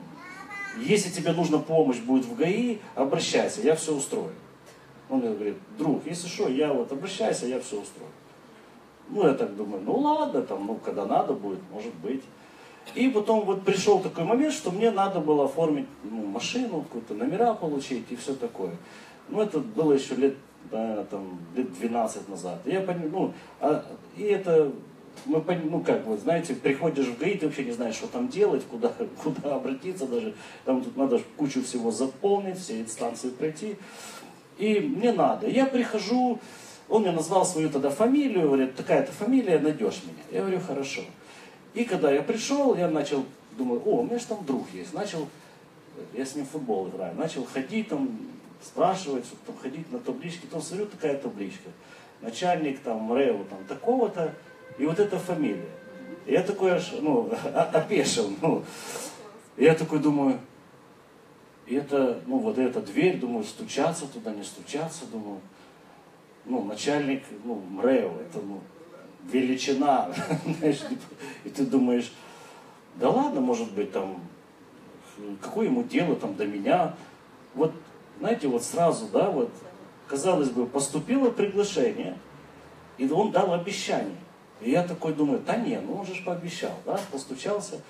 если 0.80 1.10
тебе 1.10 1.32
нужна 1.32 1.58
помощь 1.58 1.98
будет 1.98 2.24
в 2.24 2.36
ГАИ, 2.36 2.78
обращайся, 2.94 3.60
я 3.62 3.74
все 3.74 3.94
устрою. 3.94 4.32
Он 5.08 5.20
мне 5.20 5.30
говорит, 5.30 5.56
друг, 5.78 6.06
если 6.06 6.28
что, 6.28 6.48
я 6.48 6.72
вот 6.72 6.90
обращайся, 6.92 7.46
я 7.46 7.60
все 7.60 7.80
устрою. 7.80 8.10
Ну, 9.10 9.26
я 9.26 9.34
так 9.34 9.54
думаю, 9.56 9.82
ну 9.84 9.98
ладно, 9.98 10.40
там, 10.42 10.66
ну, 10.66 10.76
когда 10.76 11.04
надо 11.04 11.34
будет, 11.34 11.58
может 11.70 11.94
быть. 11.96 12.22
И 12.94 13.08
потом 13.08 13.44
вот 13.44 13.62
пришел 13.62 14.00
такой 14.00 14.24
момент, 14.24 14.54
что 14.54 14.70
мне 14.70 14.90
надо 14.90 15.20
было 15.20 15.44
оформить 15.44 15.86
ну, 16.02 16.26
машину, 16.26 16.82
какую-то 16.82 17.14
номера 17.14 17.54
получить 17.54 18.05
и 18.10 18.17
все 18.17 18.34
такое. 18.34 18.76
Ну, 19.29 19.41
это 19.41 19.60
было 19.60 19.93
еще 19.93 20.14
лет, 20.14 20.34
да, 20.70 21.05
там, 21.05 21.38
лет 21.55 21.72
12 21.72 22.29
назад. 22.29 22.60
Я 22.64 22.81
понял, 22.81 23.08
ну, 23.10 23.34
а, 23.60 23.84
и 24.17 24.22
это 24.22 24.72
мы, 25.24 25.42
ну 25.64 25.81
как 25.81 26.04
вот, 26.06 26.20
знаете, 26.20 26.54
приходишь 26.54 27.06
в 27.06 27.19
ГАИ, 27.19 27.38
ты 27.38 27.46
вообще 27.46 27.64
не 27.64 27.72
знаешь, 27.72 27.94
что 27.94 28.06
там 28.06 28.28
делать, 28.28 28.64
куда, 28.64 28.92
куда 29.22 29.54
обратиться 29.54 30.06
даже. 30.06 30.34
Там 30.64 30.82
тут 30.82 30.96
надо 30.96 31.20
кучу 31.36 31.62
всего 31.62 31.90
заполнить, 31.90 32.58
все 32.58 32.81
инстанции 32.81 33.31
пройти. 33.31 33.76
И 34.58 34.81
мне 34.81 35.12
надо. 35.12 35.48
Я 35.48 35.66
прихожу, 35.66 36.38
он 36.88 37.02
мне 37.02 37.12
назвал 37.12 37.46
свою 37.46 37.70
тогда 37.70 37.90
фамилию, 37.90 38.48
говорит, 38.48 38.76
такая-то 38.76 39.12
фамилия, 39.12 39.58
найдешь 39.58 40.02
меня. 40.04 40.22
Я 40.31 40.40
говорю, 40.40 40.60
хорошо. 40.60 41.02
И 41.74 41.84
когда 41.84 42.10
я 42.10 42.22
пришел, 42.22 42.76
я 42.76 42.88
начал, 42.88 43.24
думаю, 43.56 43.82
о, 43.84 44.00
у 44.00 44.02
меня 44.04 44.19
же 44.19 44.26
там 44.26 44.44
друг 44.44 44.66
есть. 44.74 44.92
Начал, 44.92 45.28
я 46.12 46.26
с 46.26 46.34
ним 46.34 46.44
в 46.44 46.50
футбол 46.50 46.88
играю, 46.88 47.14
начал 47.14 47.44
ходить 47.46 47.88
там, 47.88 48.10
спрашивать, 48.62 49.24
там, 49.46 49.56
ходить 49.56 49.90
на 49.90 49.98
таблички. 49.98 50.46
Там 50.46 50.60
смотрю, 50.60 50.86
такая 50.86 51.16
табличка. 51.16 51.70
Начальник 52.20 52.81
там 52.81 53.12
РЭУ 53.12 53.44
там 53.48 53.64
такого-то, 53.66 54.34
и 54.79 54.86
вот 54.86 54.98
эта 54.98 55.19
фамилия. 55.19 55.69
Я 56.26 56.43
такой 56.43 56.72
аж, 56.72 56.93
ну, 57.00 57.32
опешил. 57.55 58.32
Ну. 58.41 58.64
я 59.56 59.74
такой 59.74 59.98
думаю, 59.98 60.38
это, 61.67 62.20
ну, 62.26 62.38
вот 62.38 62.58
эта 62.58 62.81
дверь, 62.81 63.19
думаю, 63.19 63.44
стучаться 63.44 64.06
туда, 64.06 64.32
не 64.32 64.44
стучаться, 64.44 65.05
думаю. 65.06 65.41
Ну, 66.44 66.64
начальник, 66.64 67.22
ну, 67.44 67.55
МРЭО, 67.55 68.20
это, 68.20 68.41
ну, 68.41 68.60
величина, 69.31 70.12
знаешь, 70.58 70.81
и 71.44 71.48
ты 71.48 71.64
думаешь, 71.64 72.12
да 72.96 73.10
ладно, 73.10 73.41
может 73.41 73.72
быть, 73.72 73.93
там, 73.93 74.20
какое 75.41 75.67
ему 75.67 75.84
дело 75.84 76.17
там 76.17 76.34
до 76.34 76.46
меня. 76.46 76.94
Вот, 77.55 77.72
знаете, 78.19 78.48
вот 78.48 78.64
сразу, 78.64 79.06
да, 79.08 79.31
вот, 79.31 79.50
казалось 80.08 80.50
бы, 80.50 80.67
поступило 80.67 81.31
приглашение, 81.31 82.19
и 82.98 83.08
он 83.08 83.31
дал 83.31 83.52
обещание. 83.52 84.17
И 84.64 84.70
я 84.70 84.82
такой 84.82 85.14
думаю, 85.14 85.40
да 85.44 85.56
не, 85.56 85.78
ну 85.81 85.96
он 85.96 86.06
же 86.06 86.22
пообещал, 86.24 86.72
да, 86.86 86.98
постучался, 87.10 87.81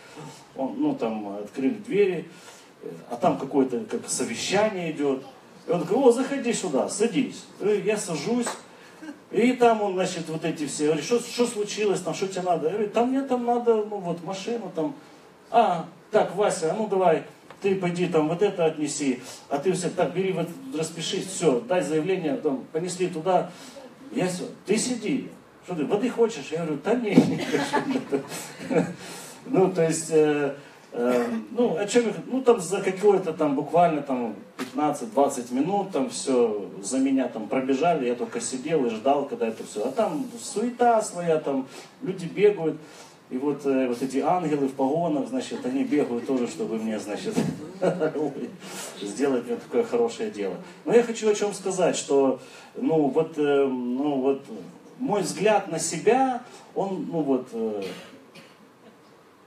он, 0.57 0.75
ну 0.79 0.95
там 0.95 1.37
открыли 1.37 1.75
двери, 1.75 2.29
а 3.11 3.17
там 3.17 3.39
какое-то 3.39 3.81
как 3.85 4.09
совещание 4.09 4.91
идет. 4.93 5.23
И 5.67 5.71
он 5.71 5.83
такой, 5.83 5.97
о, 5.97 6.11
заходи 6.11 6.53
сюда, 6.53 6.89
садись. 6.89 7.45
И 7.61 7.83
я 7.85 7.97
сажусь, 7.97 8.49
и 9.31 9.53
там 9.53 9.83
он, 9.83 9.95
значит, 9.95 10.29
вот 10.29 10.45
эти 10.45 10.67
все, 10.67 10.87
говорит, 10.87 11.05
что, 11.05 11.21
что 11.21 11.47
случилось, 11.47 12.01
там, 12.01 12.15
что 12.15 12.29
тебе 12.29 12.43
надо? 12.43 12.67
Я 12.67 12.73
говорю, 12.75 12.91
там 12.91 13.11
мне 13.11 13.23
там 13.23 13.45
надо, 13.45 13.77
ну 13.77 13.99
вот 13.99 14.23
машину 14.25 14.71
там. 14.75 14.95
А, 15.51 15.87
так, 16.11 16.35
Вася, 16.35 16.73
а 16.73 16.75
ну 16.77 16.89
давай, 16.89 17.25
ты 17.61 17.77
пойди 17.77 18.07
там 18.07 18.29
вот 18.29 18.43
это 18.43 18.65
отнеси, 18.65 19.21
а 19.49 19.59
ты 19.59 19.73
все 19.73 19.89
так 19.89 20.13
бери, 20.15 20.33
вот, 20.33 20.49
распишись, 20.77 21.27
все, 21.27 21.61
дай 21.61 21.83
заявление, 21.83 22.37
там, 22.37 22.65
понесли 22.73 23.09
туда. 23.09 23.51
Я 24.11 24.29
все, 24.29 24.45
ты 24.67 24.77
сиди, 24.77 25.31
что 25.65 25.75
ты, 25.75 25.85
воды 25.85 26.11
хочешь? 26.11 26.49
Я 26.51 26.59
говорю, 26.59 26.79
да 26.85 26.95
не, 26.95 27.15
не 27.15 27.39
хочу. 27.39 28.85
Ну, 29.47 29.73
то 29.73 29.83
есть, 29.83 30.11
э, 30.11 30.55
э, 30.93 31.27
ну, 31.51 31.77
о 31.77 31.87
чем 31.87 32.05
ну, 32.27 32.43
там 32.43 32.61
за 32.61 32.81
какое-то 32.81 33.33
там 33.33 33.57
буквально 33.57 34.03
там 34.03 34.37
15-20 34.75 35.55
минут 35.55 35.91
там 35.91 36.11
все 36.11 36.69
за 36.83 36.99
меня 36.99 37.29
там 37.29 37.49
пробежали, 37.49 38.07
я 38.07 38.15
только 38.15 38.41
сидел 38.41 38.87
и 38.87 38.91
ждал, 38.91 39.27
когда 39.27 39.49
это 39.49 39.65
все. 39.65 39.85
А 39.85 39.93
там 39.93 40.27
суета 40.41 41.03
своя, 41.03 41.39
там 41.39 41.67
люди 42.03 42.27
бегают. 42.27 42.77
И 43.31 43.39
вот, 43.39 43.65
э, 43.65 43.89
вот 43.89 44.03
эти 44.03 44.19
ангелы 44.19 44.69
в 44.69 44.75
погонах, 44.75 45.29
значит, 45.29 45.65
они 45.65 45.85
бегают 45.85 46.27
тоже, 46.27 46.47
чтобы 46.47 46.77
мне, 46.77 46.99
значит, 46.99 47.35
сделать 49.01 49.47
мне 49.47 49.57
такое 49.57 49.85
хорошее 49.85 50.31
дело. 50.31 50.55
Но 50.85 50.93
я 50.93 51.03
хочу 51.03 51.31
о 51.31 51.35
чем 51.35 51.55
сказать, 51.55 51.97
что, 51.97 52.41
ну, 52.77 53.09
вот, 53.09 53.39
э, 53.39 53.67
ну, 53.67 54.21
вот, 54.21 54.45
мой 55.03 55.23
взгляд 55.23 55.67
на 55.67 55.81
себя, 55.81 56.45
он, 56.77 57.09
ну, 57.11 57.23
вот, 57.23 57.49
э, 57.53 57.83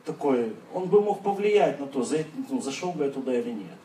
такой, 0.04 0.54
он 0.74 0.90
бы 0.90 1.02
мог 1.02 1.24
повлиять 1.24 1.80
на 1.80 1.88
то, 1.88 2.04
за, 2.04 2.26
ну, 2.50 2.62
зашел 2.62 2.92
бы 2.92 3.06
я 3.06 3.10
туда 3.10 3.34
или 3.34 3.52
нет. 3.52 3.78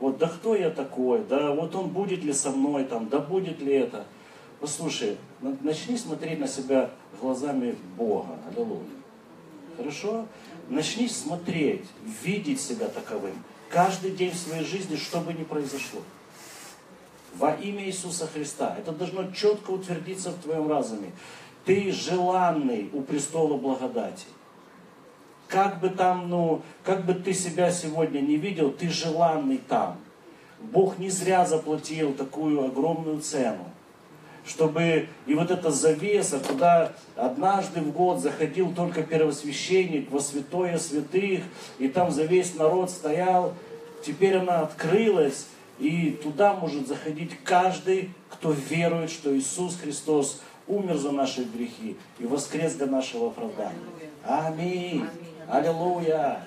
Вот, 0.00 0.18
да 0.18 0.26
кто 0.26 0.56
я 0.56 0.70
такой, 0.70 1.24
да 1.24 1.52
вот 1.52 1.74
он 1.76 1.90
будет 1.90 2.24
ли 2.24 2.32
со 2.32 2.50
мной 2.50 2.84
там, 2.84 3.08
да 3.08 3.20
будет 3.20 3.60
ли 3.60 3.74
это. 3.74 4.06
Послушай, 4.60 5.18
начни 5.40 5.96
смотреть 5.96 6.40
на 6.40 6.48
себя 6.48 6.90
глазами 7.20 7.76
Бога. 7.96 8.36
Аллилуйя. 8.50 8.82
Хорошо? 9.76 10.26
Начни 10.68 11.08
смотреть, 11.08 11.86
видеть 12.24 12.60
себя 12.60 12.88
таковым. 12.88 13.34
Каждый 13.68 14.10
день 14.10 14.32
в 14.32 14.36
своей 14.36 14.64
жизни, 14.64 14.96
что 14.96 15.20
бы 15.20 15.32
ни 15.32 15.44
произошло. 15.44 16.00
Во 17.38 17.52
имя 17.52 17.84
Иисуса 17.84 18.26
Христа. 18.26 18.74
Это 18.78 18.92
должно 18.92 19.30
четко 19.30 19.70
утвердиться 19.70 20.30
в 20.30 20.42
твоем 20.42 20.68
разуме. 20.68 21.12
Ты 21.64 21.92
желанный 21.92 22.90
у 22.92 23.02
престола 23.02 23.56
благодати. 23.56 24.26
Как 25.46 25.80
бы 25.80 25.88
там, 25.88 26.28
ну, 26.28 26.62
как 26.82 27.06
бы 27.06 27.14
ты 27.14 27.32
себя 27.32 27.70
сегодня 27.70 28.20
не 28.20 28.36
видел, 28.36 28.70
ты 28.72 28.90
желанный 28.90 29.58
там. 29.58 29.98
Бог 30.60 30.98
не 30.98 31.10
зря 31.10 31.46
заплатил 31.46 32.12
такую 32.12 32.64
огромную 32.64 33.20
цену 33.20 33.64
чтобы 34.48 35.08
и 35.26 35.34
вот 35.34 35.50
эта 35.50 35.70
завеса, 35.70 36.40
куда 36.40 36.92
однажды 37.16 37.80
в 37.80 37.92
год 37.92 38.20
заходил 38.20 38.72
только 38.72 39.02
первосвященник 39.02 40.10
во 40.10 40.20
святое 40.20 40.78
святых, 40.78 41.42
и 41.78 41.88
там 41.88 42.10
за 42.10 42.24
весь 42.24 42.54
народ 42.54 42.90
стоял, 42.90 43.54
теперь 44.04 44.38
она 44.38 44.60
открылась, 44.60 45.46
и 45.78 46.18
туда 46.22 46.54
может 46.54 46.88
заходить 46.88 47.32
каждый, 47.44 48.10
кто 48.30 48.52
верует, 48.52 49.10
что 49.10 49.36
Иисус 49.36 49.76
Христос 49.76 50.40
умер 50.66 50.96
за 50.96 51.12
наши 51.12 51.44
грехи 51.44 51.96
и 52.18 52.26
воскрес 52.26 52.74
для 52.74 52.86
нашего 52.86 53.28
оправдания. 53.28 53.78
Аминь. 54.24 55.04
Аллилуйя. 55.48 56.42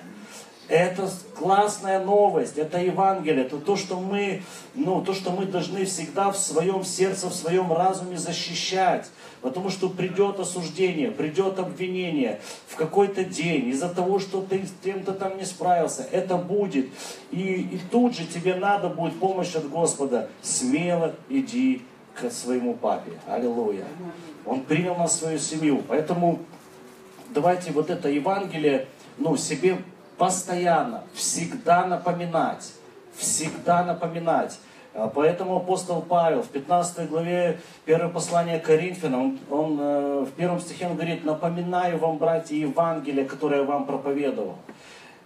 Это 0.68 1.10
классная 1.36 2.02
новость, 2.02 2.56
это 2.56 2.78
Евангелие, 2.78 3.44
это 3.44 3.58
то, 3.58 3.76
что 3.76 3.98
мы, 3.98 4.42
ну, 4.74 5.02
то, 5.02 5.12
что 5.12 5.30
мы 5.30 5.44
должны 5.44 5.84
всегда 5.84 6.30
в 6.30 6.38
своем 6.38 6.84
сердце, 6.84 7.28
в 7.28 7.34
своем 7.34 7.72
разуме 7.72 8.16
защищать. 8.16 9.10
Потому 9.42 9.70
что 9.70 9.88
придет 9.88 10.38
осуждение, 10.38 11.10
придет 11.10 11.58
обвинение 11.58 12.40
в 12.68 12.76
какой-то 12.76 13.24
день 13.24 13.70
из-за 13.70 13.88
того, 13.88 14.20
что 14.20 14.40
ты 14.40 14.64
с 14.64 14.72
кем-то 14.84 15.12
там 15.12 15.36
не 15.36 15.44
справился. 15.44 16.06
Это 16.12 16.36
будет. 16.36 16.86
И, 17.32 17.38
и 17.38 17.80
тут 17.90 18.14
же 18.14 18.24
тебе 18.24 18.54
надо 18.54 18.88
будет 18.88 19.18
помощь 19.18 19.54
от 19.56 19.68
Господа. 19.68 20.30
Смело 20.42 21.16
иди 21.28 21.82
к 22.14 22.30
своему 22.30 22.74
папе. 22.74 23.10
Аллилуйя. 23.26 23.84
Он 24.46 24.60
принял 24.60 24.94
нас 24.94 25.14
в 25.14 25.16
свою 25.16 25.38
семью. 25.40 25.82
Поэтому 25.88 26.38
давайте 27.30 27.72
вот 27.72 27.90
это 27.90 28.08
Евангелие 28.08 28.86
ну, 29.18 29.36
себе 29.36 29.78
постоянно, 30.22 31.02
всегда 31.14 31.84
напоминать, 31.84 32.74
всегда 33.16 33.82
напоминать. 33.82 34.56
А 34.94 35.08
поэтому 35.08 35.56
апостол 35.56 36.00
Павел 36.00 36.42
в 36.42 36.48
15 36.48 37.10
главе 37.10 37.58
1 37.86 38.12
послания 38.12 38.60
Коринфянам, 38.60 39.40
он 39.50 39.78
э, 39.80 40.20
в 40.20 40.30
первом 40.36 40.60
стихе 40.60 40.86
он 40.86 40.94
говорит, 40.94 41.24
напоминаю 41.24 41.98
вам, 41.98 42.18
братья, 42.18 42.54
Евангелие, 42.54 43.24
которое 43.24 43.62
я 43.62 43.66
вам 43.66 43.84
проповедовал. 43.84 44.54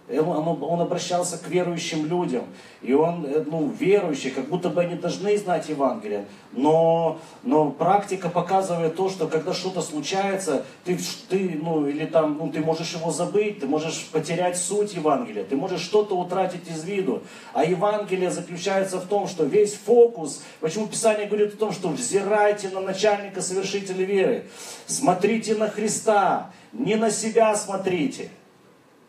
Он, 0.09 0.63
он 0.63 0.81
обращался 0.81 1.37
к 1.37 1.49
верующим 1.49 2.05
людям. 2.05 2.45
И 2.81 2.93
он, 2.93 3.25
э, 3.25 3.43
ну, 3.45 3.69
верующие, 3.77 4.31
как 4.31 4.47
будто 4.47 4.69
бы 4.69 4.81
они 4.81 4.95
должны 4.95 5.37
знать 5.37 5.67
Евангелие. 5.67 6.25
Но, 6.53 7.19
но 7.43 7.71
практика 7.71 8.29
показывает 8.29 8.95
то, 8.95 9.09
что 9.09 9.27
когда 9.27 9.53
что-то 9.53 9.81
случается, 9.81 10.65
ты, 10.85 10.97
ты, 11.27 11.59
ну, 11.61 11.87
или 11.87 12.05
там, 12.05 12.37
ну, 12.37 12.49
ты 12.49 12.61
можешь 12.61 12.93
его 12.93 13.11
забыть, 13.11 13.59
ты 13.59 13.67
можешь 13.67 14.07
потерять 14.11 14.57
суть 14.57 14.93
Евангелия, 14.93 15.43
ты 15.43 15.57
можешь 15.57 15.81
что-то 15.81 16.17
утратить 16.17 16.69
из 16.69 16.85
виду. 16.85 17.23
А 17.53 17.65
Евангелие 17.65 18.31
заключается 18.31 18.99
в 18.99 19.07
том, 19.07 19.27
что 19.27 19.43
весь 19.43 19.73
фокус, 19.73 20.41
почему 20.61 20.87
Писание 20.87 21.27
говорит 21.27 21.55
о 21.55 21.57
том, 21.57 21.73
что 21.73 21.89
взирайте 21.89 22.69
на 22.69 22.79
начальника 22.79 23.41
совершителя 23.41 24.05
веры, 24.05 24.45
смотрите 24.85 25.55
на 25.55 25.67
Христа, 25.67 26.51
не 26.71 26.95
на 26.95 27.11
себя 27.11 27.53
смотрите. 27.57 28.29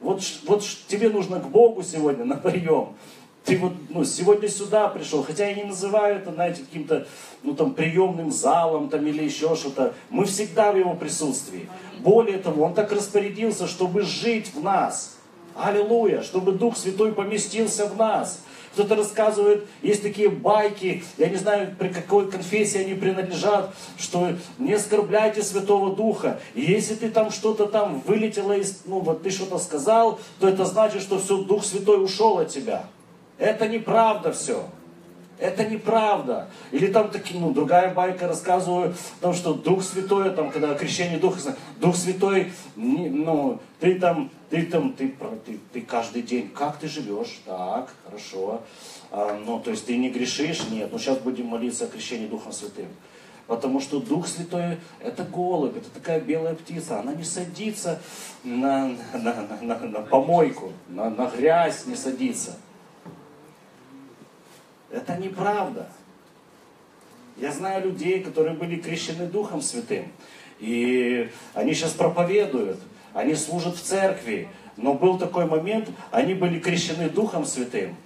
Вот, 0.01 0.23
вот 0.47 0.65
тебе 0.87 1.09
нужно 1.09 1.41
к 1.41 1.49
Богу 1.49 1.83
сегодня 1.83 2.25
на 2.25 2.37
прием. 2.37 2.95
Ты 3.45 3.57
вот 3.57 3.73
ну, 3.89 4.05
сегодня 4.05 4.49
сюда 4.49 4.89
пришел, 4.89 5.23
хотя 5.23 5.49
я 5.49 5.55
не 5.55 5.65
называю 5.65 6.17
это, 6.17 6.33
знаете, 6.33 6.63
каким-то 6.63 7.07
ну, 7.43 7.55
там, 7.55 7.73
приемным 7.73 8.31
залом 8.31 8.91
там, 8.91 9.07
или 9.07 9.25
еще 9.25 9.57
что-то. 9.57 9.95
Мы 10.11 10.27
всегда 10.27 10.71
в 10.71 10.77
Его 10.77 10.95
присутствии. 10.95 11.69
Более 12.01 12.39
того, 12.39 12.65
Он 12.65 12.75
так 12.75 12.93
распорядился, 12.93 13.67
чтобы 13.67 14.03
жить 14.03 14.53
в 14.55 14.63
нас. 14.63 15.17
Аллилуйя, 15.57 16.23
чтобы 16.23 16.53
Дух 16.53 16.77
Святой 16.77 17.13
поместился 17.13 17.87
в 17.87 17.97
нас. 17.97 18.45
Кто-то 18.73 18.97
рассказывает, 18.97 19.67
есть 19.83 20.03
такие 20.03 20.29
байки, 20.29 21.03
я 21.17 21.29
не 21.29 21.37
знаю, 21.37 21.75
при 21.79 21.89
какой 21.89 22.31
конфессии 22.31 22.81
они 22.81 22.95
принадлежат, 22.95 23.75
что 23.99 24.31
не 24.59 24.75
оскорбляйте 24.75 25.43
Святого 25.43 25.95
Духа. 25.95 26.41
И 26.55 26.63
если 26.63 26.95
ты 26.95 27.11
там 27.11 27.31
что-то 27.31 27.67
там 27.67 28.01
вылетело, 28.07 28.53
из, 28.53 28.83
ну 28.85 29.01
вот 29.01 29.23
ты 29.23 29.31
что-то 29.31 29.59
сказал, 29.59 30.19
то 30.41 30.49
это 30.49 30.65
значит, 30.65 31.03
что 31.03 31.19
все, 31.19 31.39
Дух 31.39 31.65
Святой 31.65 32.03
ушел 32.03 32.39
от 32.39 32.49
тебя. 32.49 32.85
Это 33.39 33.69
неправда 33.69 34.33
все. 34.33 34.65
Это 35.39 35.65
неправда. 35.65 36.49
Или 36.73 36.89
там 36.89 37.11
такие, 37.11 37.39
ну, 37.41 37.53
другая 37.53 37.95
байка 37.95 38.27
рассказываю, 38.27 38.95
том, 39.21 39.35
что 39.35 39.55
Дух 39.55 39.85
Святой, 39.85 40.31
там, 40.31 40.51
когда 40.51 40.75
крещение 40.75 41.19
Духа, 41.19 41.57
Дух 41.81 41.97
Святой, 41.97 42.53
ну, 42.75 43.61
ты 43.79 44.01
там, 44.01 44.31
ты 44.51 44.67
там, 44.67 44.93
ты, 44.95 45.15
ты, 45.47 45.61
ты 45.73 45.81
каждый 45.83 46.23
день, 46.23 46.49
как 46.49 46.79
ты 46.79 46.89
живешь? 46.89 47.41
Так, 47.45 47.95
хорошо. 48.05 48.63
А, 49.11 49.39
ну, 49.45 49.61
то 49.61 49.71
есть 49.71 49.87
ты 49.87 49.97
не 49.97 50.11
грешишь? 50.11 50.69
Нет. 50.71 50.89
Ну, 50.91 50.99
сейчас 50.99 51.19
будем 51.19 51.47
молиться 51.47 51.85
о 51.85 51.89
крещении 51.89 52.27
Духом 52.27 52.53
Святым. 52.53 52.89
Потому 53.47 53.81
что 53.81 54.01
Дух 54.01 54.27
Святой– 54.27 54.79
это 55.01 55.23
голубь, 55.25 55.77
это 55.77 55.89
такая 55.89 56.21
белая 56.21 56.55
птица. 56.55 57.01
Она 57.01 57.15
не 57.15 57.25
садится 57.25 58.01
на, 58.45 58.89
на, 59.15 59.35
на, 59.35 59.59
на, 59.63 59.79
на 59.79 60.01
помойку, 60.01 60.73
на, 60.89 61.09
на 61.09 61.27
грязь 61.27 61.87
не 61.87 61.95
садится. 61.95 62.59
Это 64.91 65.17
неправда. 65.17 65.89
Я 67.37 67.53
знаю 67.53 67.85
людей, 67.85 68.23
которые 68.23 68.55
были 68.55 68.77
крещены 68.77 69.27
Духом 69.27 69.63
Святым. 69.63 70.11
И 70.59 71.31
они 71.55 71.75
сейчас 71.75 71.93
проповедуют, 71.93 72.81
они 73.13 73.35
служат 73.35 73.77
в 73.77 73.83
церкви. 73.83 74.49
Но 74.77 74.95
был 74.95 75.19
такой 75.19 75.47
момент, 75.47 75.89
они 76.11 76.35
были 76.35 76.59
крещены 76.59 77.09
Духом 77.09 77.45
Святым 77.45 77.97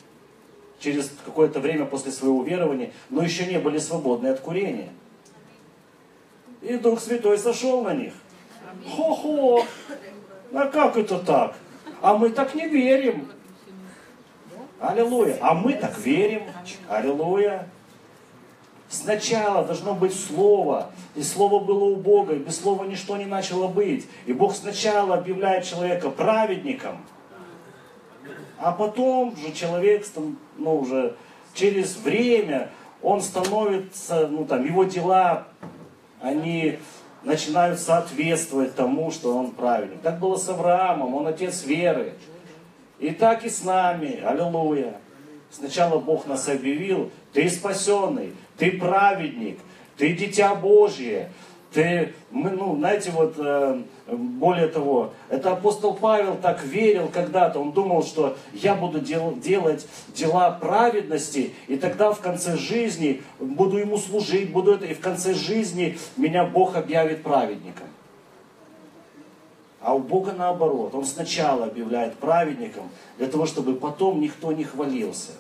через 0.81 1.13
какое-то 1.25 1.61
время 1.61 1.87
после 1.87 2.13
своего 2.13 2.43
верования, 2.43 2.93
но 3.09 3.23
еще 3.23 3.47
не 3.47 3.59
были 3.59 3.79
свободны 3.79 4.29
от 4.29 4.41
курения. 4.41 4.89
И 6.61 6.77
Дух 6.77 7.01
Святой 7.01 7.39
сошел 7.39 7.83
на 7.83 7.95
них. 7.95 8.13
Хо-хо! 8.89 9.65
А 10.53 10.67
как 10.67 10.97
это 10.97 11.19
так? 11.19 11.57
А 12.01 12.17
мы 12.17 12.31
так 12.31 12.55
не 12.55 12.69
верим. 12.69 13.29
Аллилуйя. 14.83 15.39
А 15.41 15.55
мы 15.55 15.75
так 15.75 15.97
верим. 15.99 16.43
Аллилуйя. 16.89 17.69
Сначала 18.89 19.65
должно 19.65 19.95
быть 19.95 20.15
Слово, 20.15 20.91
и 21.15 21.23
Слово 21.23 21.65
было 21.65 21.85
у 21.85 21.97
Бога, 21.97 22.35
и 22.35 22.39
без 22.39 22.61
Слова 22.61 22.85
ничто 22.85 23.17
не 23.17 23.25
начало 23.25 23.67
быть. 23.67 24.07
И 24.27 24.35
Бог 24.35 24.55
сначала 24.55 25.15
объявляет 25.15 25.65
человека 25.65 26.11
праведником, 26.11 26.99
а 28.59 28.71
потом 28.73 29.35
же 29.35 29.53
человек, 29.53 30.05
ну, 30.59 30.77
уже 30.81 31.17
через 31.55 31.97
время, 31.97 32.69
он 33.01 33.23
становится, 33.23 34.29
ну, 34.29 34.45
там, 34.45 34.63
его 34.63 34.85
дела, 34.85 35.49
они 36.21 36.79
начинают 37.23 37.81
соответствовать 37.81 38.75
тому, 38.75 39.11
что 39.11 39.35
он 39.35 39.53
праведник. 39.53 40.03
Так 40.03 40.19
было 40.19 40.37
с 40.37 40.47
Авраамом, 40.51 41.15
он 41.15 41.27
отец 41.27 41.65
веры. 41.65 42.13
И 43.03 43.11
так 43.11 43.45
и 43.45 43.51
с 43.51 43.65
нами. 43.65 44.21
Аллилуйя. 44.25 44.95
Сначала 45.51 45.99
Бог 45.99 46.27
нас 46.27 46.49
объявил, 46.49 47.11
ты 47.33 47.51
спасенный, 47.51 48.33
ты 48.57 48.71
праведник, 48.79 49.59
ты 49.99 50.15
дитя 50.15 50.55
Божье, 50.55 51.31
ты, 51.75 52.15
мы, 52.31 52.51
ну, 52.51 52.77
знаете, 52.77 53.11
вот, 53.11 53.35
э, 53.37 53.83
более 54.07 54.69
того, 54.69 55.13
это 55.29 55.53
апостол 55.53 55.95
Павел 55.95 56.37
так 56.37 56.63
верил 56.65 57.09
когда-то, 57.09 57.59
он 57.59 57.73
думал, 57.73 58.03
что 58.03 58.37
я 58.55 58.75
буду 58.75 59.01
дел, 59.01 59.35
делать 59.37 59.87
дела 60.15 60.51
праведности, 60.53 61.53
и 61.67 61.77
тогда 61.77 62.13
в 62.13 62.21
конце 62.21 62.57
жизни 62.57 63.21
буду 63.39 63.77
ему 63.79 63.99
служить, 63.99 64.53
буду 64.53 64.75
это, 64.75 64.87
и 64.87 64.95
в 64.95 65.01
конце 65.01 65.35
жизни 65.35 65.99
меня 66.17 66.45
Бог 66.45 66.77
объявит 66.77 67.23
праведником. 67.23 67.89
А 69.83 69.95
у 69.95 69.99
Бога 69.99 70.33
наоборот, 70.33 70.95
Он 70.95 71.05
сначала 71.05 71.67
объявляет 71.67 72.17
праведником, 72.17 72.89
для 73.19 73.27
того, 73.27 73.47
чтобы 73.47 73.75
потом 73.75 74.21
никто 74.21 74.53
не 74.53 74.65
хвалился. 74.65 75.33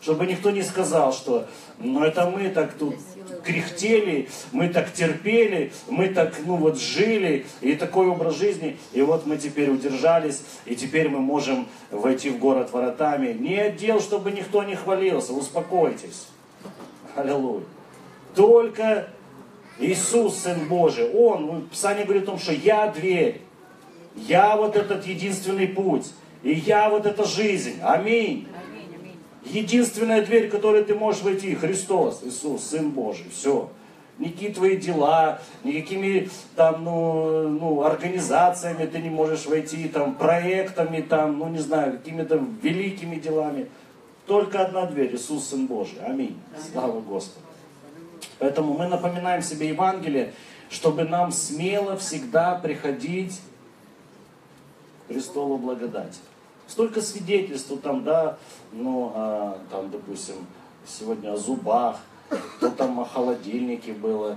Чтобы 0.00 0.26
никто 0.26 0.50
не 0.50 0.62
сказал, 0.62 1.12
что 1.12 1.46
ну 1.78 2.02
это 2.02 2.28
мы 2.30 2.48
так 2.48 2.72
тут 2.74 2.96
кряхтели, 3.44 4.28
мы 4.52 4.68
так 4.68 4.92
терпели, 4.92 5.72
мы 5.88 6.08
так, 6.08 6.34
ну 6.44 6.56
вот, 6.56 6.78
жили, 6.78 7.46
и 7.60 7.74
такой 7.74 8.08
образ 8.08 8.36
жизни, 8.36 8.76
и 8.92 9.02
вот 9.02 9.26
мы 9.26 9.36
теперь 9.36 9.70
удержались, 9.70 10.42
и 10.64 10.74
теперь 10.74 11.08
мы 11.08 11.20
можем 11.20 11.68
войти 11.90 12.30
в 12.30 12.38
город 12.38 12.72
воротами. 12.72 13.32
Не 13.32 13.58
отдел, 13.58 14.00
чтобы 14.00 14.32
никто 14.32 14.64
не 14.64 14.74
хвалился, 14.74 15.32
успокойтесь. 15.32 16.26
Аллилуйя. 17.14 17.64
Только 18.34 19.08
Иисус, 19.78 20.36
Сын 20.38 20.68
Божий, 20.68 21.10
Он, 21.10 21.46
ну, 21.46 21.60
Писание 21.62 22.04
говорит 22.04 22.24
о 22.24 22.26
том, 22.26 22.38
что 22.38 22.52
я 22.52 22.88
дверь, 22.88 23.40
я 24.14 24.56
вот 24.56 24.76
этот 24.76 25.06
единственный 25.06 25.68
путь, 25.68 26.06
и 26.42 26.52
я 26.52 26.88
вот 26.90 27.06
эта 27.06 27.24
жизнь. 27.24 27.78
Аминь. 27.82 28.48
Единственная 29.44 30.24
дверь, 30.24 30.50
которой 30.50 30.84
ты 30.84 30.94
можешь 30.94 31.22
войти, 31.22 31.54
Христос, 31.54 32.20
Иисус, 32.24 32.64
Сын 32.64 32.90
Божий. 32.90 33.26
Все. 33.32 33.70
Никакие 34.18 34.52
твои 34.52 34.76
дела, 34.76 35.40
никакими 35.62 36.28
там, 36.56 36.82
ну, 36.82 37.48
ну, 37.48 37.82
организациями 37.82 38.84
ты 38.84 38.98
не 38.98 39.10
можешь 39.10 39.46
войти, 39.46 39.88
там, 39.88 40.16
проектами, 40.16 41.00
там, 41.00 41.38
ну, 41.38 41.48
не 41.48 41.58
знаю, 41.58 41.92
какими-то 41.92 42.42
великими 42.60 43.16
делами. 43.16 43.68
Только 44.26 44.64
одна 44.64 44.86
дверь, 44.86 45.14
Иисус, 45.14 45.46
Сын 45.46 45.66
Божий. 45.66 45.98
Аминь. 46.04 46.36
Слава 46.72 47.00
Господу. 47.00 47.47
Поэтому 48.38 48.74
мы 48.74 48.86
напоминаем 48.86 49.42
себе 49.42 49.68
Евангелие, 49.68 50.32
чтобы 50.70 51.04
нам 51.04 51.32
смело 51.32 51.96
всегда 51.96 52.54
приходить 52.54 53.40
к 55.04 55.08
престолу 55.08 55.58
благодати. 55.58 56.18
Столько 56.66 57.00
свидетельств 57.00 57.72
там, 57.82 58.04
да, 58.04 58.38
ну, 58.72 59.12
а, 59.14 59.58
там, 59.70 59.90
допустим, 59.90 60.34
сегодня 60.86 61.32
о 61.32 61.36
зубах, 61.36 62.00
то 62.60 62.70
там 62.70 63.00
о 63.00 63.04
холодильнике 63.04 63.92
было, 63.92 64.36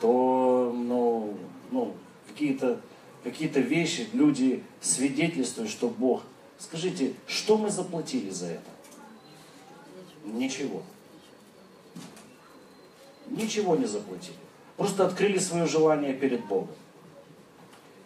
то, 0.00 0.72
ну, 0.74 1.34
ну 1.70 1.92
какие-то 2.28 2.80
какие 3.24 3.48
вещи 3.48 4.08
люди 4.12 4.62
свидетельствуют, 4.80 5.70
что 5.70 5.88
Бог. 5.88 6.22
Скажите, 6.58 7.14
что 7.26 7.58
мы 7.58 7.70
заплатили 7.70 8.30
за 8.30 8.46
это? 8.46 8.70
Ничего. 10.24 10.38
Ничего 10.38 10.82
не 13.36 13.86
заплатили. 13.86 14.36
Просто 14.76 15.06
открыли 15.06 15.38
свое 15.38 15.66
желание 15.66 16.12
перед 16.14 16.44
Богом. 16.46 16.74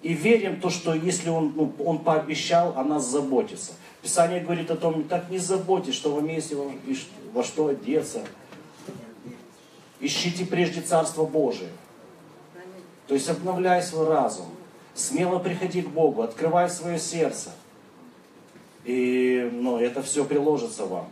И 0.02 0.12
верим 0.12 0.60
то, 0.60 0.70
что 0.70 0.94
если 0.94 1.30
Он, 1.30 1.52
ну, 1.56 1.72
он 1.84 1.98
пообещал 1.98 2.76
о 2.76 2.84
нас 2.84 3.06
заботиться. 3.06 3.72
Писание 4.02 4.40
говорит 4.40 4.70
о 4.70 4.76
том, 4.76 5.04
так 5.04 5.30
не 5.30 5.38
заботьтесь, 5.38 5.94
что 5.94 6.14
вам 6.14 6.28
есть 6.28 6.52
во 7.32 7.42
что 7.42 7.68
одеться. 7.68 8.22
Ищите 10.00 10.44
прежде 10.44 10.80
Царство 10.80 11.24
Божие. 11.24 11.70
То 13.08 13.14
есть 13.14 13.28
обновляй 13.28 13.82
свой 13.82 14.06
разум. 14.06 14.46
Смело 14.94 15.38
приходи 15.38 15.82
к 15.82 15.88
Богу, 15.88 16.22
открывай 16.22 16.70
свое 16.70 16.98
сердце. 16.98 17.50
И 18.84 19.50
ну, 19.52 19.78
это 19.78 20.02
все 20.02 20.24
приложится 20.24 20.86
вам 20.86 21.08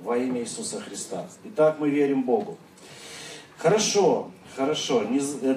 во 0.00 0.16
имя 0.16 0.40
Иисуса 0.40 0.80
Христа. 0.80 1.26
Итак, 1.44 1.76
мы 1.78 1.88
верим 1.88 2.22
Богу. 2.22 2.56
Хорошо, 3.58 4.30
хорошо. 4.54 5.02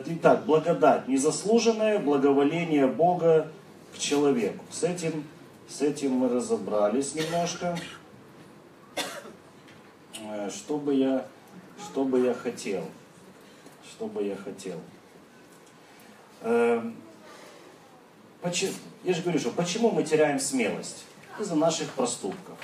Итак, 0.06 0.46
благодать, 0.46 1.08
незаслуженное 1.08 2.00
благоволение 2.00 2.88
Бога 2.88 3.52
к 3.94 3.98
человеку. 3.98 4.64
С 4.72 4.84
этим, 4.84 5.26
с 5.68 5.82
этим 5.82 6.12
мы 6.12 6.30
разобрались 6.30 7.14
немножко. 7.14 7.78
Э, 10.22 10.50
что 10.50 10.78
бы 10.78 10.94
я, 10.94 11.26
что 11.78 12.04
бы 12.04 12.22
я 12.22 12.34
хотел? 12.34 12.86
Что 13.90 14.08
бы 14.08 14.24
я 14.24 14.36
хотел? 14.36 14.80
Эм, 16.42 16.96
я 19.04 19.14
же 19.14 19.22
говорю, 19.22 19.40
что 19.40 19.52
почему 19.52 19.92
мы 19.92 20.04
теряем 20.04 20.40
смелость? 20.40 21.04
Из-за 21.38 21.56
наших 21.56 21.90
проступков, 21.92 22.58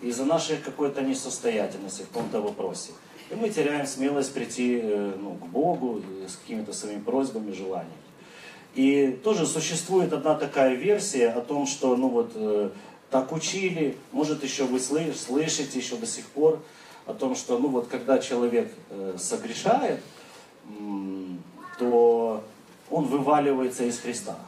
из-за 0.00 0.24
нашей 0.24 0.56
какой-то 0.56 1.02
несостоятельности 1.02 2.02
в 2.02 2.08
каком-то 2.08 2.40
вопросе. 2.40 2.92
И 3.30 3.34
мы 3.34 3.48
теряем 3.48 3.86
смелость 3.86 4.34
прийти 4.34 4.80
э, 4.82 5.14
ну, 5.18 5.34
к 5.34 5.46
Богу 5.46 6.02
с 6.26 6.36
какими-то 6.36 6.72
своими 6.72 7.00
просьбами, 7.00 7.52
желаниями. 7.52 7.92
И 8.74 9.18
тоже 9.22 9.46
существует 9.46 10.12
одна 10.12 10.34
такая 10.34 10.74
версия 10.74 11.28
о 11.28 11.40
том, 11.40 11.66
что 11.66 11.96
ну 11.96 12.08
вот 12.08 12.32
э, 12.34 12.70
так 13.10 13.32
учили, 13.32 13.96
может 14.12 14.42
еще 14.42 14.64
вы 14.64 14.80
слышите 14.80 15.78
еще 15.78 15.96
до 15.96 16.06
сих 16.06 16.26
пор 16.26 16.60
о 17.06 17.14
том, 17.14 17.36
что 17.36 17.58
ну 17.58 17.68
вот 17.68 17.86
когда 17.86 18.18
человек 18.18 18.72
э, 18.90 19.16
согрешает, 19.18 20.00
то 21.78 22.44
он 22.90 23.04
вываливается 23.04 23.84
из 23.84 23.98
Христа. 23.98 24.38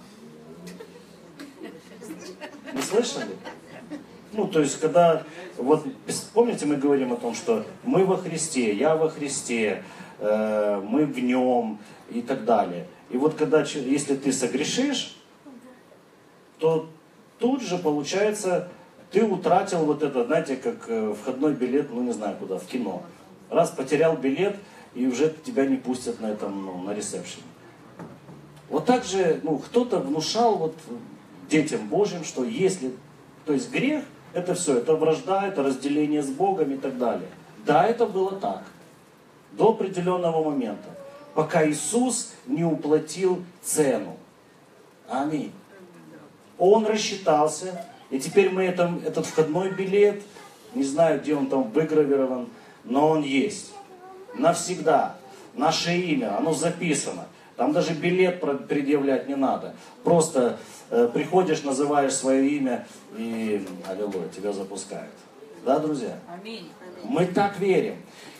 Вы 2.72 2.82
слышали? 2.82 3.36
Ну, 4.32 4.48
то 4.48 4.60
есть, 4.60 4.80
когда, 4.80 5.22
вот, 5.56 5.84
помните, 6.34 6.66
мы 6.66 6.76
говорим 6.76 7.12
о 7.12 7.16
том, 7.16 7.34
что 7.34 7.64
мы 7.84 8.04
во 8.04 8.16
Христе, 8.16 8.74
я 8.74 8.96
во 8.96 9.08
Христе, 9.08 9.82
э, 10.18 10.82
мы 10.84 11.06
в 11.06 11.18
Нем 11.18 11.78
и 12.10 12.22
так 12.22 12.44
далее. 12.44 12.86
И 13.10 13.16
вот 13.16 13.34
когда, 13.34 13.62
если 13.62 14.16
ты 14.16 14.32
согрешишь, 14.32 15.16
то 16.58 16.88
тут 17.38 17.62
же 17.62 17.78
получается, 17.78 18.68
ты 19.10 19.24
утратил 19.24 19.84
вот 19.84 20.02
это, 20.02 20.24
знаете, 20.24 20.56
как 20.56 20.84
э, 20.88 21.14
входной 21.14 21.54
билет, 21.54 21.92
ну 21.92 22.02
не 22.02 22.12
знаю 22.12 22.36
куда, 22.38 22.58
в 22.58 22.66
кино. 22.66 23.02
Раз 23.48 23.70
потерял 23.70 24.16
билет, 24.16 24.56
и 24.94 25.06
уже 25.06 25.32
тебя 25.44 25.66
не 25.66 25.76
пустят 25.76 26.20
на 26.20 26.26
этом, 26.26 26.64
ну, 26.64 26.82
на 26.82 26.94
ресепшене. 26.94 27.44
Вот 28.68 28.86
так 28.86 29.04
же, 29.04 29.40
ну, 29.42 29.58
кто-то 29.58 30.00
внушал 30.00 30.56
вот 30.56 30.74
детям 31.48 31.86
Божьим, 31.88 32.24
что 32.24 32.44
если, 32.44 32.92
то 33.44 33.52
есть 33.52 33.70
грех, 33.70 34.04
это 34.36 34.54
все, 34.54 34.76
это 34.76 34.94
вражда, 34.94 35.48
это 35.48 35.62
разделение 35.62 36.22
с 36.22 36.28
Богом 36.28 36.70
и 36.70 36.76
так 36.76 36.98
далее. 36.98 37.28
Да, 37.64 37.86
это 37.86 38.04
было 38.04 38.32
так. 38.32 38.64
До 39.52 39.70
определенного 39.70 40.44
момента. 40.44 40.90
Пока 41.34 41.66
Иисус 41.66 42.34
не 42.46 42.62
уплатил 42.62 43.42
цену. 43.62 44.16
Аминь. 45.08 45.52
Он 46.58 46.84
рассчитался, 46.84 47.86
и 48.10 48.18
теперь 48.18 48.50
мы 48.50 48.64
это, 48.64 48.92
этот 49.06 49.24
входной 49.24 49.70
билет, 49.70 50.22
не 50.74 50.84
знаю, 50.84 51.18
где 51.20 51.34
он 51.34 51.46
там 51.46 51.70
выгравирован, 51.70 52.48
но 52.84 53.08
он 53.08 53.22
есть. 53.22 53.72
Навсегда. 54.34 55.16
Наше 55.54 55.96
имя, 55.96 56.36
оно 56.36 56.52
записано. 56.52 57.26
Там 57.56 57.72
даже 57.72 57.94
билет 57.94 58.40
предъявлять 58.68 59.28
не 59.28 59.34
надо. 59.34 59.74
Просто 60.04 60.58
э, 60.90 61.08
приходишь, 61.12 61.62
называешь 61.62 62.14
свое 62.14 62.48
имя 62.50 62.86
и, 63.16 63.66
аллилуйя, 63.88 64.28
тебя 64.28 64.52
запускают. 64.52 65.12
Да, 65.64 65.78
друзья? 65.78 66.18
Аминь. 66.28 66.70
Мы 67.02 67.26
так 67.26 67.58
верим. 67.58 67.96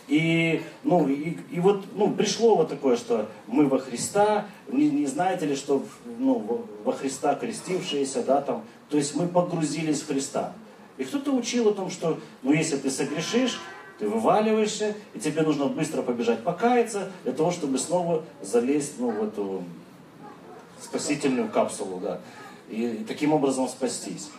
И, 0.07 0.61
ну, 0.83 1.07
и, 1.09 1.37
и 1.51 1.59
вот 1.59 1.83
ну, 1.95 2.11
пришло 2.13 2.55
вот 2.55 2.69
такое, 2.69 2.95
что 2.95 3.27
мы 3.47 3.67
во 3.67 3.79
Христа, 3.79 4.45
не, 4.69 4.89
не 4.89 5.05
знаете 5.05 5.45
ли, 5.45 5.55
что 5.55 5.83
ну, 6.17 6.65
во 6.85 6.93
Христа 6.93 7.35
крестившиеся, 7.35 8.23
да, 8.23 8.41
там, 8.41 8.63
то 8.89 8.95
есть 8.95 9.15
мы 9.15 9.27
погрузились 9.27 10.01
в 10.01 10.07
Христа. 10.07 10.53
И 10.97 11.03
кто-то 11.03 11.33
учил 11.33 11.67
о 11.67 11.73
том, 11.73 11.89
что 11.89 12.19
ну, 12.41 12.53
если 12.53 12.77
ты 12.77 12.89
согрешишь, 12.89 13.59
ты 13.99 14.07
вываливаешься, 14.07 14.95
и 15.13 15.19
тебе 15.19 15.41
нужно 15.41 15.65
быстро 15.65 16.01
побежать 16.01 16.43
покаяться, 16.43 17.09
для 17.23 17.33
того, 17.33 17.51
чтобы 17.51 17.77
снова 17.77 18.23
залезть 18.41 18.99
ну, 18.99 19.11
в 19.11 19.23
эту 19.23 19.63
спасительную 20.81 21.49
капсулу, 21.49 21.99
да, 21.99 22.19
и, 22.69 23.03
таким 23.07 23.33
образом 23.33 23.67
спастись. 23.67 24.29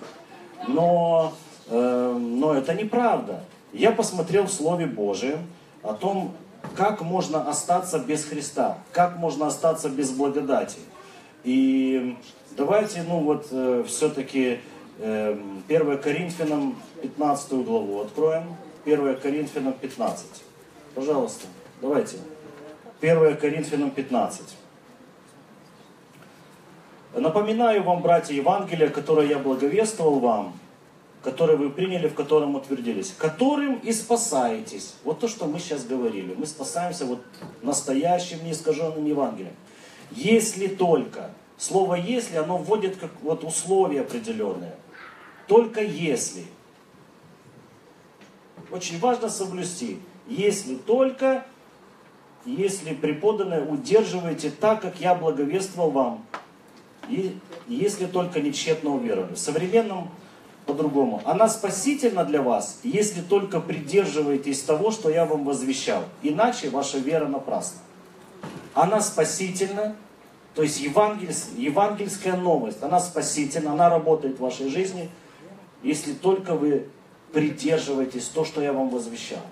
Но, 0.66 1.32
э, 1.68 2.18
но 2.18 2.54
это 2.54 2.74
неправда. 2.74 3.44
Я 3.72 3.90
посмотрел 3.90 4.44
в 4.44 4.52
Слове 4.52 4.86
Божьем 4.86 5.38
о 5.82 5.94
том, 5.94 6.32
как 6.76 7.02
можно 7.02 7.48
остаться 7.48 7.98
без 7.98 8.24
Христа, 8.24 8.78
как 8.92 9.18
можно 9.18 9.46
остаться 9.46 9.88
без 9.88 10.10
благодати. 10.10 10.78
И 11.44 12.16
давайте, 12.56 13.02
ну 13.02 13.20
вот, 13.20 13.48
э, 13.50 13.84
все-таки 13.86 14.58
э, 14.98 15.38
1 15.68 15.98
Коринфянам 15.98 16.76
15 17.02 17.52
главу 17.64 18.00
откроем. 18.00 18.56
1 18.84 19.16
Коринфянам 19.16 19.72
15. 19.74 20.26
Пожалуйста, 20.94 21.46
давайте. 21.80 22.16
1 23.00 23.36
Коринфянам 23.36 23.90
15. 23.90 24.56
Напоминаю 27.14 27.82
вам, 27.82 28.02
братья, 28.02 28.34
Евангелие, 28.34 28.90
которое 28.90 29.26
я 29.26 29.38
благовествовал 29.38 30.18
вам, 30.18 30.58
которое 31.22 31.56
вы 31.56 31.70
приняли, 31.70 32.08
в 32.08 32.14
котором 32.14 32.54
утвердились, 32.54 33.14
которым 33.18 33.76
и 33.76 33.92
спасаетесь. 33.92 34.94
Вот 35.04 35.20
то, 35.20 35.28
что 35.28 35.46
мы 35.46 35.58
сейчас 35.58 35.84
говорили. 35.84 36.34
Мы 36.34 36.46
спасаемся 36.46 37.06
вот 37.06 37.20
настоящим, 37.62 38.44
неискаженным 38.44 39.04
Евангелием. 39.04 39.54
Если 40.10 40.68
только, 40.68 41.30
слово 41.56 41.94
«если», 41.96 42.36
оно 42.36 42.56
вводит 42.58 42.96
как 42.96 43.10
вот 43.22 43.44
условия 43.44 44.02
определенные. 44.02 44.74
Только 45.46 45.82
если. 45.82 46.44
Очень 48.70 48.98
важно 48.98 49.28
соблюсти. 49.28 49.98
Если 50.26 50.76
только, 50.76 51.46
если 52.44 52.94
преподанное 52.94 53.64
удерживаете 53.64 54.50
так, 54.50 54.82
как 54.82 55.00
я 55.00 55.14
благовествовал 55.14 55.90
вам, 55.90 56.26
и 57.08 57.38
если 57.66 58.06
только 58.06 58.40
не 58.40 58.52
тщетно 58.52 58.90
уверовали. 58.90 59.34
В 59.34 59.38
современном 59.38 60.10
по-другому. 60.66 61.22
Она 61.24 61.48
спасительна 61.48 62.24
для 62.24 62.42
вас, 62.42 62.80
если 62.82 63.22
только 63.22 63.58
придерживаетесь 63.58 64.60
того, 64.60 64.90
что 64.90 65.08
я 65.08 65.24
вам 65.24 65.44
возвещал. 65.44 66.04
Иначе 66.22 66.68
ваша 66.68 66.98
вера 66.98 67.26
напрасна. 67.26 67.80
Она 68.74 69.00
спасительна, 69.00 69.96
то 70.54 70.62
есть 70.62 70.78
евангельс, 70.80 71.48
евангельская 71.56 72.36
новость, 72.36 72.82
она 72.82 73.00
спасительна, 73.00 73.72
она 73.72 73.88
работает 73.88 74.36
в 74.36 74.42
вашей 74.42 74.68
жизни, 74.68 75.08
если 75.82 76.12
только 76.12 76.54
вы 76.54 76.88
придерживаетесь 77.32 78.26
то, 78.26 78.44
что 78.44 78.62
я 78.62 78.72
вам 78.72 78.90
возвещал. 78.90 79.42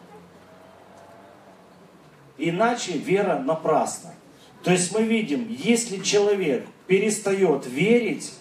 Иначе 2.39 2.93
вера 2.93 3.39
напрасна. 3.39 4.15
То 4.63 4.71
есть 4.73 4.93
мы 4.95 5.03
видим, 5.03 5.47
если 5.49 6.03
человек 6.03 6.67
перестает 6.87 7.67
верить 7.67 8.33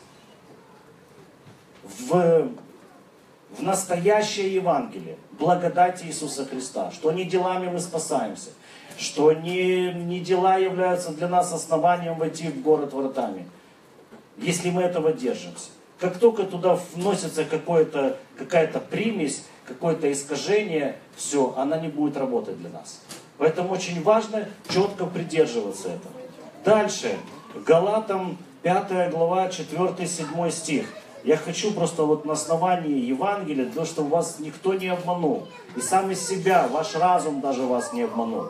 в 1.83 2.49
в 3.57 3.63
настоящее 3.63 4.53
Евангелие, 4.53 5.17
благодать 5.31 6.03
Иисуса 6.03 6.45
Христа, 6.45 6.91
что 6.91 7.11
не 7.11 7.23
делами 7.23 7.69
мы 7.69 7.79
спасаемся, 7.79 8.49
что 8.97 9.31
не, 9.31 9.93
не 9.93 10.19
дела 10.19 10.57
являются 10.57 11.11
для 11.11 11.27
нас 11.27 11.53
основанием 11.53 12.17
войти 12.17 12.49
в 12.49 12.61
город 12.61 12.93
вратами, 12.93 13.47
если 14.37 14.69
мы 14.69 14.81
этого 14.81 15.13
держимся. 15.13 15.69
Как 15.99 16.19
только 16.19 16.43
туда 16.43 16.77
вносится 16.93 17.45
какая-то 17.45 18.79
примесь, 18.79 19.45
какое-то 19.65 20.11
искажение, 20.11 20.97
все, 21.15 21.53
она 21.57 21.77
не 21.77 21.87
будет 21.87 22.17
работать 22.17 22.59
для 22.59 22.69
нас. 22.69 23.01
Поэтому 23.37 23.73
очень 23.73 24.01
важно 24.03 24.47
четко 24.69 25.05
придерживаться 25.05 25.89
этого. 25.89 26.13
Дальше, 26.63 27.17
Галатам 27.65 28.37
5 28.63 29.11
глава 29.11 29.47
4-7 29.47 30.51
стих. 30.51 30.87
Я 31.23 31.37
хочу 31.37 31.71
просто 31.71 32.03
вот 32.03 32.25
на 32.25 32.33
основании 32.33 32.99
Евангелия, 32.99 33.65
для 33.65 33.73
того, 33.73 33.85
чтобы 33.85 34.09
вас 34.09 34.37
никто 34.39 34.73
не 34.73 34.87
обманул. 34.87 35.47
И 35.75 35.81
сам 35.81 36.11
из 36.11 36.25
себя, 36.25 36.67
ваш 36.67 36.95
разум 36.95 37.41
даже 37.41 37.63
вас 37.63 37.93
не 37.93 38.03
обманул. 38.03 38.45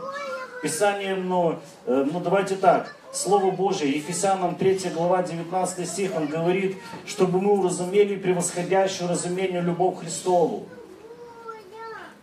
Писание, 0.62 1.16
ну, 1.16 1.60
э, 1.86 2.06
ну 2.12 2.20
давайте 2.20 2.56
так, 2.56 2.96
Слово 3.16 3.52
Божие, 3.52 3.94
Ефесянам 3.94 4.56
3 4.56 4.90
глава 4.94 5.24
19 5.24 5.88
стих, 5.88 6.12
он 6.18 6.28
говорит, 6.28 6.76
чтобы 7.06 7.40
мы 7.40 7.58
уразумели 7.58 8.18
превосходящую 8.18 9.10
разумению 9.10 9.64
любовь 9.64 10.00
Христову. 10.00 10.66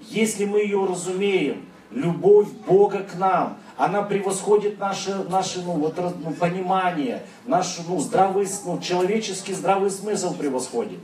Если 0.01 0.45
мы 0.45 0.61
ее 0.61 0.85
разумеем, 0.85 1.65
любовь 1.91 2.49
Бога 2.67 2.99
к 3.05 3.15
нам, 3.15 3.57
она 3.79 4.03
превосходит 4.03 4.79
наше, 4.79 5.15
наше 5.31 5.63
ну, 5.63 5.73
вот, 5.73 5.97
ну, 5.97 6.35
понимание, 6.35 7.23
наш 7.47 7.79
ну, 7.89 7.99
здравый, 7.99 8.47
ну, 8.67 8.79
человеческий 8.79 9.55
здравый 9.55 9.91
смысл 9.91 10.35
превосходит. 10.35 10.99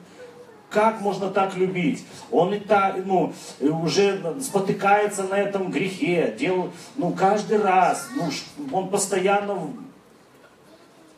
Как 0.71 1.01
можно 1.01 1.31
так 1.31 1.57
любить? 1.57 2.05
Он 2.31 2.53
и 2.53 2.59
так, 2.59 2.97
ну, 3.05 3.33
уже 3.61 4.21
спотыкается 4.41 5.25
на 5.25 5.35
этом 5.35 5.71
грехе, 5.71 6.35
дел, 6.39 6.71
ну, 6.97 7.13
каждый 7.13 7.59
раз, 7.59 8.09
ну, 8.17 8.31
он 8.77 8.91
постоянно... 8.91 9.71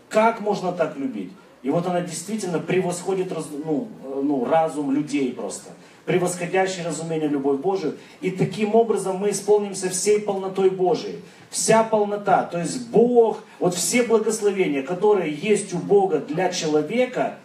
Как 0.09 0.41
можно 0.41 0.73
так 0.73 0.97
любить? 0.97 1.33
И 1.63 1.71
вот 1.71 1.87
она 1.87 2.01
действительно 2.01 2.59
превосходит 2.59 3.33
ну, 3.65 3.89
ну, 4.23 4.45
разум 4.45 4.93
людей 4.93 5.33
просто 5.33 5.71
превосходящее 6.11 6.85
разумение 6.85 7.29
любовь 7.29 7.61
Божию. 7.61 7.97
И 8.21 8.31
таким 8.31 8.75
образом 8.75 9.19
мы 9.19 9.31
исполнимся 9.31 9.89
всей 9.91 10.21
полнотой 10.21 10.71
Божией. 10.71 11.21
Вся 11.51 11.85
полнота, 11.85 12.45
то 12.45 12.59
есть 12.59 12.89
Бог, 12.89 13.45
вот 13.59 13.75
все 13.75 14.03
благословения, 14.03 14.83
которые 14.83 15.33
есть 15.33 15.73
у 15.75 15.79
Бога 15.79 16.19
для 16.19 16.51
человека, 16.51 17.37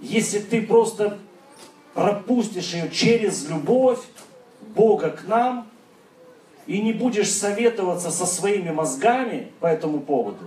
если 0.00 0.40
ты 0.40 0.62
просто 0.62 1.18
пропустишь 1.96 2.74
ее 2.74 2.90
через 2.90 3.48
любовь 3.48 4.00
Бога 4.76 5.08
к 5.10 5.26
нам 5.26 5.66
и 6.66 6.82
не 6.82 6.92
будешь 6.92 7.32
советоваться 7.32 8.10
со 8.10 8.26
своими 8.26 8.70
мозгами 8.70 9.50
по 9.60 9.66
этому 9.66 10.00
поводу, 10.00 10.44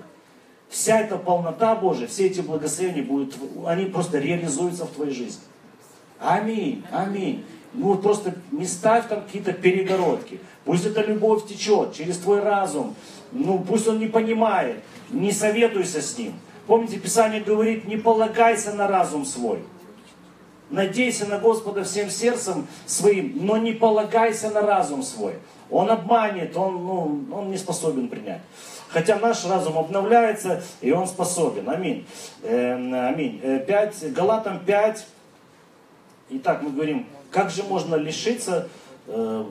вся 0.70 1.00
эта 1.00 1.18
полнота 1.18 1.74
Божия, 1.74 2.08
все 2.08 2.28
эти 2.28 2.42
благословения 2.42 3.02
будут, 3.02 3.36
они 3.66 3.86
просто 3.86 4.20
реализуются 4.20 4.86
в 4.86 4.92
твоей 4.92 5.12
жизни. 5.12 5.42
Аминь, 6.20 6.84
аминь. 6.92 7.44
Ну 7.74 7.88
вот 7.88 8.04
просто 8.04 8.36
не 8.52 8.66
ставь 8.66 9.08
там 9.08 9.22
какие-то 9.24 9.54
перегородки. 9.54 10.40
Пусть 10.66 10.86
эта 10.86 11.02
любовь 11.02 11.48
течет 11.48 11.96
через 11.96 12.18
твой 12.18 12.42
разум. 12.42 12.94
Ну 13.32 13.58
пусть 13.58 13.88
он 13.88 13.98
не 13.98 14.08
понимает. 14.08 14.84
Не 15.10 15.32
советуйся 15.32 16.04
с 16.04 16.16
ним. 16.16 16.34
Помните, 16.68 17.00
Писание 17.00 17.42
говорит, 17.42 17.88
не 17.88 17.98
полагайся 17.98 18.74
на 18.74 18.88
разум 18.88 19.26
свой. 19.26 19.60
Надейся 20.70 21.26
на 21.26 21.40
Господа 21.40 21.84
всем 21.84 22.10
сердцем 22.10 22.68
своим, 22.86 23.46
но 23.46 23.58
не 23.58 23.74
полагайся 23.74 24.50
на 24.50 24.62
разум 24.62 25.04
свой. 25.04 25.36
Он 25.72 25.90
обманет, 25.90 26.56
он, 26.56 26.86
ну, 26.86 27.26
он 27.32 27.52
не 27.52 27.58
способен 27.58 28.08
принять. 28.08 28.42
Хотя 28.90 29.18
наш 29.18 29.46
разум 29.46 29.78
обновляется, 29.78 30.64
и 30.82 30.92
он 30.92 31.08
способен. 31.08 31.70
Аминь. 31.70 32.06
Э, 32.44 32.74
аминь. 33.10 33.40
5, 33.40 34.04
э, 34.04 34.10
Галатам 34.10 34.60
5, 34.66 35.06
Итак, 36.32 36.62
мы 36.62 36.70
говорим, 36.70 37.08
как 37.32 37.50
же 37.50 37.64
можно 37.64 37.96
лишиться 37.96 38.70
э, 39.08 39.46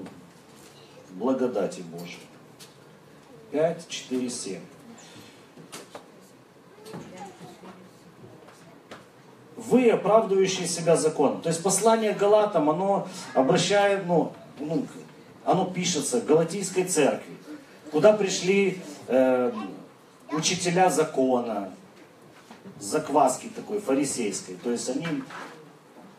благодати 1.11 1.81
Божией? 1.81 2.21
5, 3.51 3.89
4, 3.89 4.31
7. 4.31 4.61
Вы, 9.59 9.91
оправдывающие 9.91 10.69
себя 10.69 10.97
законом. 10.97 11.41
То 11.41 11.49
есть 11.49 11.63
послание 11.65 12.13
Галатам, 12.13 12.71
оно 12.71 13.09
обращает, 13.35 14.07
ну, 14.07 14.33
ну 14.61 14.87
оно 15.45 15.65
пишется 15.65 16.21
Галатийской 16.21 16.85
церкви, 16.85 17.35
куда 17.91 18.13
пришли 18.13 18.81
э, 19.09 19.53
учителя 20.31 20.91
закона, 20.91 21.73
закваски 22.79 23.49
такой, 23.49 23.81
фарисейской. 23.81 24.55
То 24.63 24.71
есть 24.71 24.89
они 24.91 25.07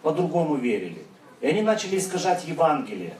по-другому 0.02 0.56
верили. 0.56 1.06
И 1.39 1.47
они 1.47 1.62
начали 1.62 1.97
искажать 1.97 2.43
Евангелие. 2.45 3.13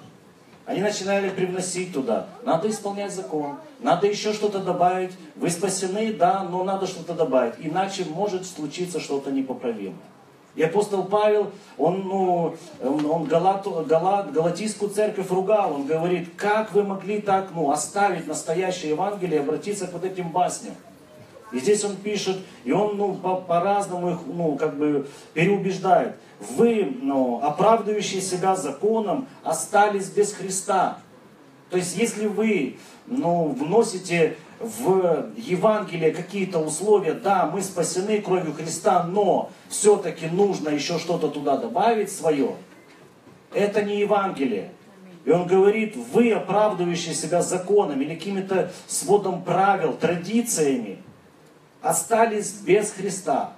Они 0.69 0.84
начинали 0.84 1.32
привносить 1.32 1.91
туда. 1.91 2.27
Надо 2.43 2.69
исполнять 2.69 3.12
закон. 3.12 3.55
Надо 3.79 4.05
еще 4.05 4.34
что-то 4.34 4.60
добавить. 4.60 5.10
Вы 5.36 5.49
спасены, 5.49 6.13
да, 6.13 6.43
но 6.43 6.63
надо 6.63 6.86
что-то 6.86 7.15
добавить. 7.15 7.55
Иначе 7.58 8.05
может 8.05 8.45
случиться 8.45 8.99
что-то 8.99 9.32
непоправимое. 9.32 9.97
И 10.53 10.62
апостол 10.62 11.05
Павел, 11.05 11.49
он, 11.75 12.03
ну, 12.08 12.55
он 12.84 13.23
Галату, 13.23 13.84
Галат, 13.89 14.32
Галатийскую 14.32 14.91
церковь 14.91 15.32
ругал. 15.32 15.73
Он 15.73 15.88
говорит, 15.88 16.36
как 16.38 16.71
вы 16.71 16.84
могли 16.84 17.19
так 17.19 17.49
ну, 17.55 17.71
оставить 17.71 18.27
настоящее 18.27 18.91
Евангелие 18.91 19.38
и 19.38 19.43
обратиться 19.43 19.88
к 19.88 19.93
вот 19.93 20.03
этим 20.03 20.29
басням. 20.29 20.75
И 21.51 21.58
здесь 21.58 21.84
он 21.84 21.95
пишет, 21.95 22.38
и 22.63 22.71
он 22.71 22.95
ну, 22.95 23.15
по- 23.15 23.38
по-разному 23.38 24.12
их 24.12 24.19
ну, 24.27 24.55
как 24.55 24.77
бы 24.77 25.08
переубеждает. 25.34 26.13
Вы, 26.39 26.97
ну, 27.02 27.41
оправдывающие 27.43 28.21
себя 28.21 28.56
законом, 28.56 29.28
остались 29.43 30.10
без 30.10 30.34
Христа. 30.34 30.99
То 31.69 31.78
есть, 31.78 31.97
если 31.97 32.28
вы 32.28 32.78
ну, 33.08 33.49
вносите 33.49 34.38
в 34.60 35.32
Евангелие 35.36 36.12
какие-то 36.12 36.60
условия, 36.60 37.13
да, 37.13 37.49
мы 37.52 37.62
спасены 37.62 38.21
кровью 38.21 38.54
Христа, 38.54 39.04
но 39.04 39.52
все-таки 39.67 40.28
нужно 40.28 40.69
еще 40.69 40.97
что-то 40.97 41.30
туда 41.30 41.58
добавить 41.58 42.12
свое, 42.12 42.56
это 43.54 43.84
не 43.84 43.99
Евангелие. 43.99 44.71
И 45.25 45.32
он 45.32 45.47
говорит, 45.47 45.95
вы, 45.95 46.32
оправдывающие 46.32 47.13
себя 47.13 47.41
законом 47.41 48.02
или 48.02 48.15
какими-то 48.15 48.71
сводом 48.88 49.43
правил, 49.43 49.93
традициями, 49.93 50.99
остались 51.82 52.52
без 52.54 52.91
Христа. 52.91 53.54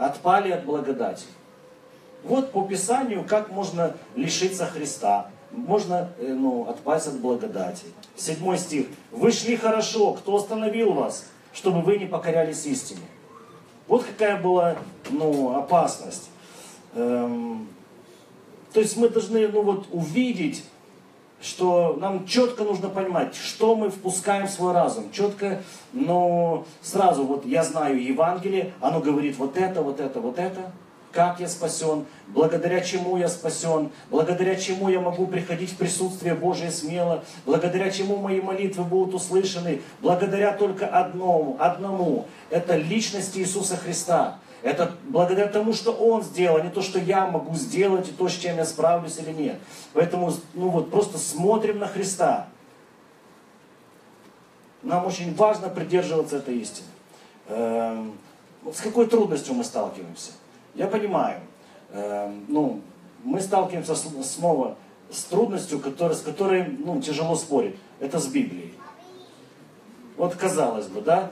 Отпали 0.00 0.50
от 0.50 0.64
благодати. 0.64 1.26
Вот 2.24 2.52
по 2.52 2.66
Писанию, 2.66 3.24
как 3.24 3.50
можно 3.50 3.94
лишиться 4.16 4.66
Христа. 4.66 5.30
Можно 5.52 6.10
э, 6.18 6.32
ну, 6.32 6.62
отпасть 6.68 7.08
от 7.08 7.20
благодати. 7.20 7.86
Седьмой 8.16 8.58
стих. 8.58 8.86
Вы 9.10 9.32
шли 9.32 9.56
хорошо, 9.56 10.14
кто 10.14 10.36
остановил 10.36 10.92
вас, 10.92 11.26
чтобы 11.52 11.82
вы 11.82 11.98
не 11.98 12.06
покорялись 12.06 12.66
истине. 12.66 13.00
Вот 13.88 14.04
какая 14.04 14.40
была 14.40 14.76
ну, 15.10 15.56
опасность. 15.56 16.30
Эм, 16.94 17.68
то 18.72 18.80
есть 18.80 18.96
мы 18.96 19.08
должны 19.08 19.48
ну, 19.48 19.62
вот, 19.62 19.86
увидеть, 19.90 20.64
что 21.40 21.96
нам 21.98 22.26
четко 22.26 22.64
нужно 22.64 22.88
понимать, 22.88 23.34
что 23.34 23.74
мы 23.74 23.90
впускаем 23.90 24.46
в 24.46 24.50
свой 24.50 24.72
разум. 24.72 25.10
Четко, 25.12 25.62
но 25.92 26.66
сразу, 26.82 27.24
вот 27.24 27.46
я 27.46 27.64
знаю 27.64 28.02
Евангелие, 28.02 28.72
оно 28.80 29.00
говорит 29.00 29.36
вот 29.38 29.56
это, 29.56 29.82
вот 29.82 30.00
это, 30.00 30.20
вот 30.20 30.38
это 30.38 30.72
как 31.12 31.40
я 31.40 31.48
спасен, 31.48 32.06
благодаря 32.28 32.80
чему 32.80 33.16
я 33.16 33.28
спасен, 33.28 33.90
благодаря 34.10 34.54
чему 34.54 34.88
я 34.88 35.00
могу 35.00 35.26
приходить 35.26 35.72
в 35.72 35.76
присутствие 35.76 36.34
Божие 36.34 36.70
смело, 36.70 37.24
благодаря 37.46 37.90
чему 37.90 38.16
мои 38.16 38.40
молитвы 38.40 38.84
будут 38.84 39.14
услышаны, 39.14 39.82
благодаря 40.00 40.52
только 40.52 40.86
одному, 40.86 41.56
одному, 41.58 42.26
это 42.50 42.76
личности 42.76 43.38
Иисуса 43.38 43.76
Христа. 43.76 44.38
Это 44.62 44.94
благодаря 45.08 45.46
тому, 45.46 45.72
что 45.72 45.92
Он 45.92 46.22
сделал, 46.22 46.58
а 46.58 46.60
не 46.60 46.70
то, 46.70 46.82
что 46.82 46.98
я 46.98 47.26
могу 47.26 47.54
сделать, 47.54 48.08
и 48.08 48.12
то, 48.12 48.28
с 48.28 48.32
чем 48.32 48.56
я 48.56 48.64
справлюсь 48.64 49.18
или 49.18 49.32
нет. 49.32 49.56
Поэтому, 49.94 50.32
ну 50.54 50.68
вот, 50.68 50.90
просто 50.90 51.18
смотрим 51.18 51.78
на 51.78 51.86
Христа. 51.86 52.48
Нам 54.82 55.06
очень 55.06 55.34
важно 55.34 55.68
придерживаться 55.68 56.38
этой 56.38 56.58
истины. 56.58 56.88
Эм, 57.48 58.18
с 58.72 58.80
какой 58.80 59.06
трудностью 59.06 59.54
мы 59.54 59.64
сталкиваемся? 59.64 60.32
Я 60.74 60.86
понимаю, 60.86 61.40
э, 61.90 62.32
ну, 62.48 62.80
мы 63.24 63.40
сталкиваемся 63.40 63.94
снова 63.94 64.76
с 65.10 65.24
трудностью, 65.24 65.80
который, 65.80 66.14
с 66.14 66.20
которой 66.20 66.64
ну, 66.64 67.00
тяжело 67.00 67.34
спорить. 67.34 67.76
Это 67.98 68.18
с 68.18 68.26
Библией. 68.26 68.74
Вот 70.20 70.34
казалось 70.34 70.86
бы, 70.86 71.00
да? 71.00 71.30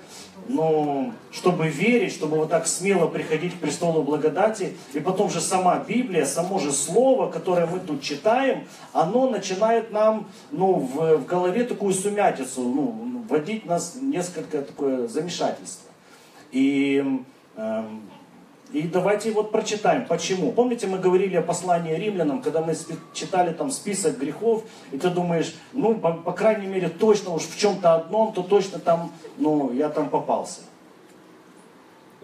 Но 0.49 1.13
чтобы 1.31 1.69
верить, 1.69 2.11
чтобы 2.11 2.39
вот 2.39 2.49
так 2.49 2.67
смело 2.67 3.07
приходить 3.07 3.55
к 3.55 3.61
престолу 3.61 4.03
благодати, 4.03 4.79
и 4.95 5.01
потом 5.01 5.29
же 5.29 5.43
сама 5.43 5.85
Библия, 5.87 6.25
само 6.25 6.59
же 6.59 6.73
Слово, 6.73 7.31
которое 7.31 7.67
мы 7.67 7.81
тут 7.81 8.01
читаем, 8.01 8.67
оно 8.95 9.29
начинает 9.29 9.93
нам 9.93 10.27
ну, 10.53 10.77
в, 10.77 11.19
в 11.19 11.27
голове 11.27 11.65
такую 11.65 11.93
сумятицу, 11.93 12.63
ну, 12.63 13.25
вводить 13.29 13.67
нас 13.67 13.99
несколько 14.01 14.63
такое 14.63 15.07
замешательство. 15.07 15.91
И 16.51 17.05
э, 17.57 17.83
и 18.73 18.83
давайте 18.83 19.31
вот 19.31 19.51
прочитаем, 19.51 20.05
почему. 20.07 20.53
Помните, 20.53 20.87
мы 20.87 20.99
говорили 20.99 21.37
о 21.37 21.43
послании 21.43 21.95
римлянам, 21.95 22.43
когда 22.43 22.61
мы 22.61 22.75
читали 23.15 23.53
там 23.53 23.71
список 23.71 24.19
грехов, 24.19 24.63
и 24.93 24.99
ты 24.99 25.09
думаешь, 25.09 25.55
ну, 25.73 25.95
по, 25.95 26.13
по 26.13 26.33
крайней 26.33 26.67
мере, 26.67 26.91
точно 26.91 27.33
уж 27.33 27.45
в 27.45 27.59
чем-то 27.59 27.95
одном, 27.95 28.33
то 28.33 28.43
точно 28.43 28.79
там, 28.79 29.11
ну, 29.39 29.73
я 29.73 29.89
там 29.89 30.11
попался. 30.11 30.61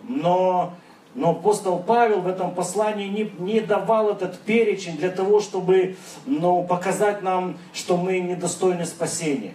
Но, 0.03 0.75
но 1.15 1.31
апостол 1.31 1.79
Павел 1.79 2.21
в 2.21 2.27
этом 2.27 2.55
послании 2.55 3.09
не, 3.09 3.33
не 3.39 3.61
давал 3.61 4.11
этот 4.11 4.39
перечень 4.41 4.99
для 4.99 5.11
того, 5.11 5.41
чтобы 5.41 5.97
ну, 6.27 6.63
показать 6.63 7.23
нам, 7.23 7.57
что 7.73 7.97
мы 7.97 8.19
недостойны 8.21 8.85
спасения 8.85 9.55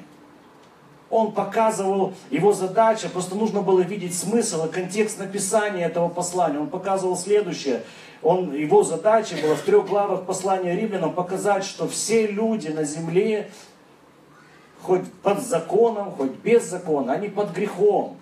он 1.10 1.32
показывал, 1.32 2.14
его 2.30 2.54
задача, 2.54 3.10
просто 3.10 3.36
нужно 3.36 3.62
было 3.62 3.82
видеть 3.82 4.18
смысл 4.18 4.66
и 4.66 4.72
контекст 4.72 5.18
написания 5.18 5.86
этого 5.86 6.08
послания. 6.08 6.60
Он 6.60 6.70
показывал 6.70 7.18
следующее. 7.18 7.84
Он, 8.22 8.54
его 8.54 8.84
задача 8.84 9.36
была 9.42 9.56
в 9.56 9.62
трех 9.62 9.88
главах 9.88 10.26
послания 10.26 10.76
римлянам 10.76 11.14
показать, 11.14 11.64
что 11.64 11.88
все 11.88 12.28
люди 12.28 12.68
на 12.68 12.84
земле, 12.84 13.50
хоть 14.82 15.12
под 15.24 15.42
законом, 15.42 16.12
хоть 16.12 16.32
без 16.32 16.66
закона, 16.66 17.14
они 17.14 17.30
под 17.30 17.54
грехом. 17.54 18.18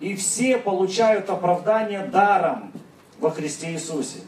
И 0.00 0.16
все 0.16 0.58
получают 0.58 1.30
оправдание 1.30 2.04
даром 2.04 2.72
во 3.20 3.30
Христе 3.30 3.72
Иисусе. 3.72 4.20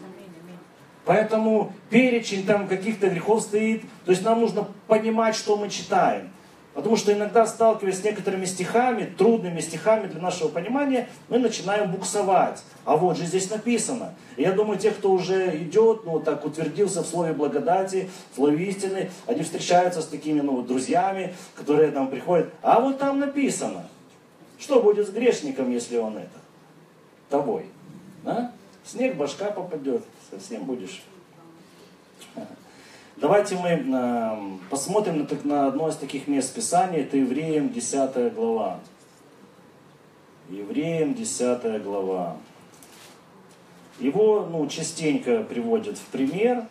Поэтому 1.04 1.72
перечень 1.88 2.44
там 2.44 2.68
каких-то 2.68 3.08
грехов 3.08 3.42
стоит. 3.42 3.82
То 4.04 4.12
есть 4.12 4.22
нам 4.22 4.40
нужно 4.40 4.68
понимать, 4.86 5.34
что 5.34 5.56
мы 5.56 5.68
читаем. 5.68 6.30
Потому 6.72 6.96
что 6.96 7.12
иногда, 7.12 7.46
сталкиваясь 7.46 7.98
с 7.98 8.04
некоторыми 8.04 8.44
стихами, 8.44 9.04
трудными 9.04 9.60
стихами 9.60 10.06
для 10.06 10.20
нашего 10.20 10.48
понимания, 10.48 11.08
мы 11.28 11.38
начинаем 11.38 11.90
буксовать. 11.90 12.62
А 12.84 12.96
вот 12.96 13.16
же 13.16 13.24
здесь 13.24 13.50
написано. 13.50 14.14
И 14.36 14.42
я 14.42 14.52
думаю, 14.52 14.78
те, 14.78 14.92
кто 14.92 15.10
уже 15.10 15.56
идет, 15.62 16.04
ну, 16.04 16.20
так 16.20 16.44
утвердился 16.44 17.02
в 17.02 17.06
слове 17.06 17.32
благодати, 17.32 18.08
в 18.32 18.36
слове 18.36 18.66
истины, 18.66 19.10
они 19.26 19.42
встречаются 19.42 20.00
с 20.00 20.06
такими, 20.06 20.40
ну, 20.40 20.62
друзьями, 20.62 21.34
которые 21.56 21.90
там 21.90 22.08
приходят. 22.08 22.50
А 22.62 22.78
вот 22.80 22.98
там 22.98 23.18
написано. 23.18 23.86
Что 24.58 24.80
будет 24.80 25.08
с 25.08 25.10
грешником, 25.10 25.70
если 25.72 25.96
он 25.96 26.18
это? 26.18 26.38
Тобой. 27.30 27.66
А? 28.24 28.52
Снег 28.84 29.16
башка 29.16 29.50
попадет, 29.50 30.04
совсем 30.30 30.64
будешь 30.64 31.02
Давайте 33.20 33.54
мы 33.56 33.68
э, 33.68 34.58
посмотрим 34.70 35.28
на, 35.44 35.66
одно 35.66 35.90
из 35.90 35.96
таких 35.96 36.26
мест 36.26 36.54
Писания. 36.54 37.00
Это 37.00 37.18
Евреям 37.18 37.70
10 37.70 38.32
глава. 38.34 38.80
Евреям 40.48 41.12
10 41.12 41.82
глава. 41.82 42.38
Его 43.98 44.48
ну, 44.50 44.66
частенько 44.68 45.42
приводят 45.42 45.98
в 45.98 46.04
пример. 46.06 46.66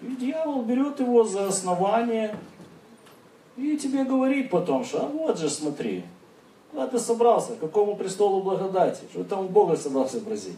И 0.00 0.06
дьявол 0.06 0.62
берет 0.62 1.00
его 1.00 1.24
за 1.24 1.48
основание 1.48 2.36
и 3.56 3.76
тебе 3.76 4.04
говорит 4.04 4.50
потом, 4.50 4.84
что 4.84 5.04
а 5.04 5.08
вот 5.08 5.36
же 5.36 5.50
смотри, 5.50 6.04
куда 6.70 6.86
ты 6.86 7.00
собрался, 7.00 7.56
к 7.56 7.58
какому 7.58 7.96
престолу 7.96 8.40
благодати, 8.40 9.02
что 9.10 9.24
там 9.24 9.48
Бога 9.48 9.76
собрался 9.76 10.20
бросить. 10.20 10.56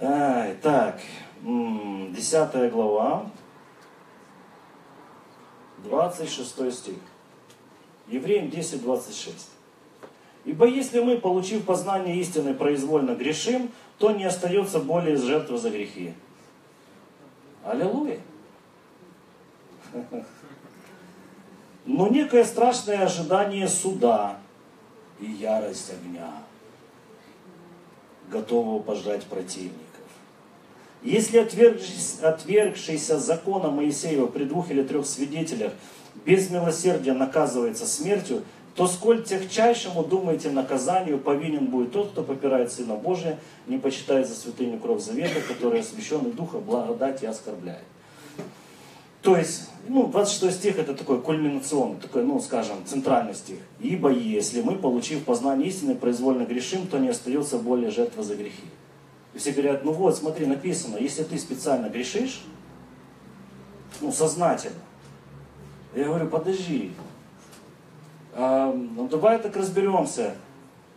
Ай, 0.00 0.54
так, 0.62 1.00
10 1.42 2.72
глава, 2.72 3.30
26 5.84 6.72
стих. 6.72 6.94
Евреям 8.08 8.50
10, 8.50 8.82
26. 8.82 9.50
Ибо 10.44 10.66
если 10.66 11.00
мы, 11.00 11.18
получив 11.18 11.64
познание 11.64 12.16
истины, 12.16 12.54
произвольно 12.54 13.14
грешим, 13.14 13.70
то 13.98 14.10
не 14.12 14.24
остается 14.24 14.80
более 14.80 15.16
жертвы 15.16 15.58
за 15.58 15.70
грехи. 15.70 16.14
Аллилуйя. 17.64 18.20
Но 21.84 22.08
некое 22.08 22.44
страшное 22.44 23.04
ожидание 23.04 23.68
суда 23.68 24.38
и 25.20 25.26
ярость 25.26 25.90
огня, 25.90 26.30
готового 28.30 28.82
пожрать 28.82 29.24
противника. 29.24 29.87
Если 31.02 31.38
отвергшийся 31.38 33.18
закона 33.18 33.70
Моисеева 33.70 34.26
при 34.26 34.44
двух 34.44 34.70
или 34.70 34.82
трех 34.82 35.06
свидетелях 35.06 35.72
без 36.24 36.50
милосердия 36.50 37.12
наказывается 37.12 37.86
смертью, 37.86 38.42
то 38.74 38.86
сколь 38.86 39.24
техчайшему, 39.24 40.04
думаете, 40.04 40.50
наказанию 40.50 41.18
повинен 41.18 41.66
будет 41.66 41.92
тот, 41.92 42.10
кто 42.12 42.22
попирает 42.22 42.72
Сына 42.72 42.94
Божия, 42.94 43.38
не 43.66 43.78
почитает 43.78 44.28
за 44.28 44.34
святыню 44.34 44.78
кровь 44.78 45.02
завета, 45.02 45.40
который 45.40 45.80
освященный 45.80 46.30
Духа 46.30 46.58
благодать 46.58 47.22
и 47.22 47.26
оскорбляет. 47.26 47.82
То 49.20 49.36
есть, 49.36 49.68
ну, 49.88 50.06
26 50.06 50.56
стих 50.56 50.78
это 50.78 50.94
такой 50.94 51.20
кульминационный, 51.20 51.96
такой, 52.00 52.22
ну, 52.22 52.38
скажем, 52.40 52.76
центральный 52.86 53.34
стих. 53.34 53.58
Ибо 53.80 54.10
если 54.12 54.62
мы, 54.62 54.76
получив 54.76 55.24
познание 55.24 55.68
истины, 55.68 55.96
произвольно 55.96 56.44
грешим, 56.44 56.86
то 56.86 56.98
не 56.98 57.08
остается 57.08 57.58
более 57.58 57.90
жертвы 57.90 58.22
за 58.22 58.36
грехи. 58.36 58.62
Все 59.38 59.52
говорят, 59.52 59.84
ну 59.84 59.92
вот, 59.92 60.16
смотри, 60.16 60.46
написано, 60.46 60.96
если 60.96 61.22
ты 61.22 61.38
специально 61.38 61.88
грешишь, 61.88 62.42
ну, 64.00 64.10
сознательно. 64.10 64.80
Я 65.94 66.06
говорю, 66.06 66.26
подожди, 66.26 66.92
а, 68.34 68.72
ну 68.72 69.08
давай 69.08 69.38
так 69.38 69.56
разберемся. 69.56 70.34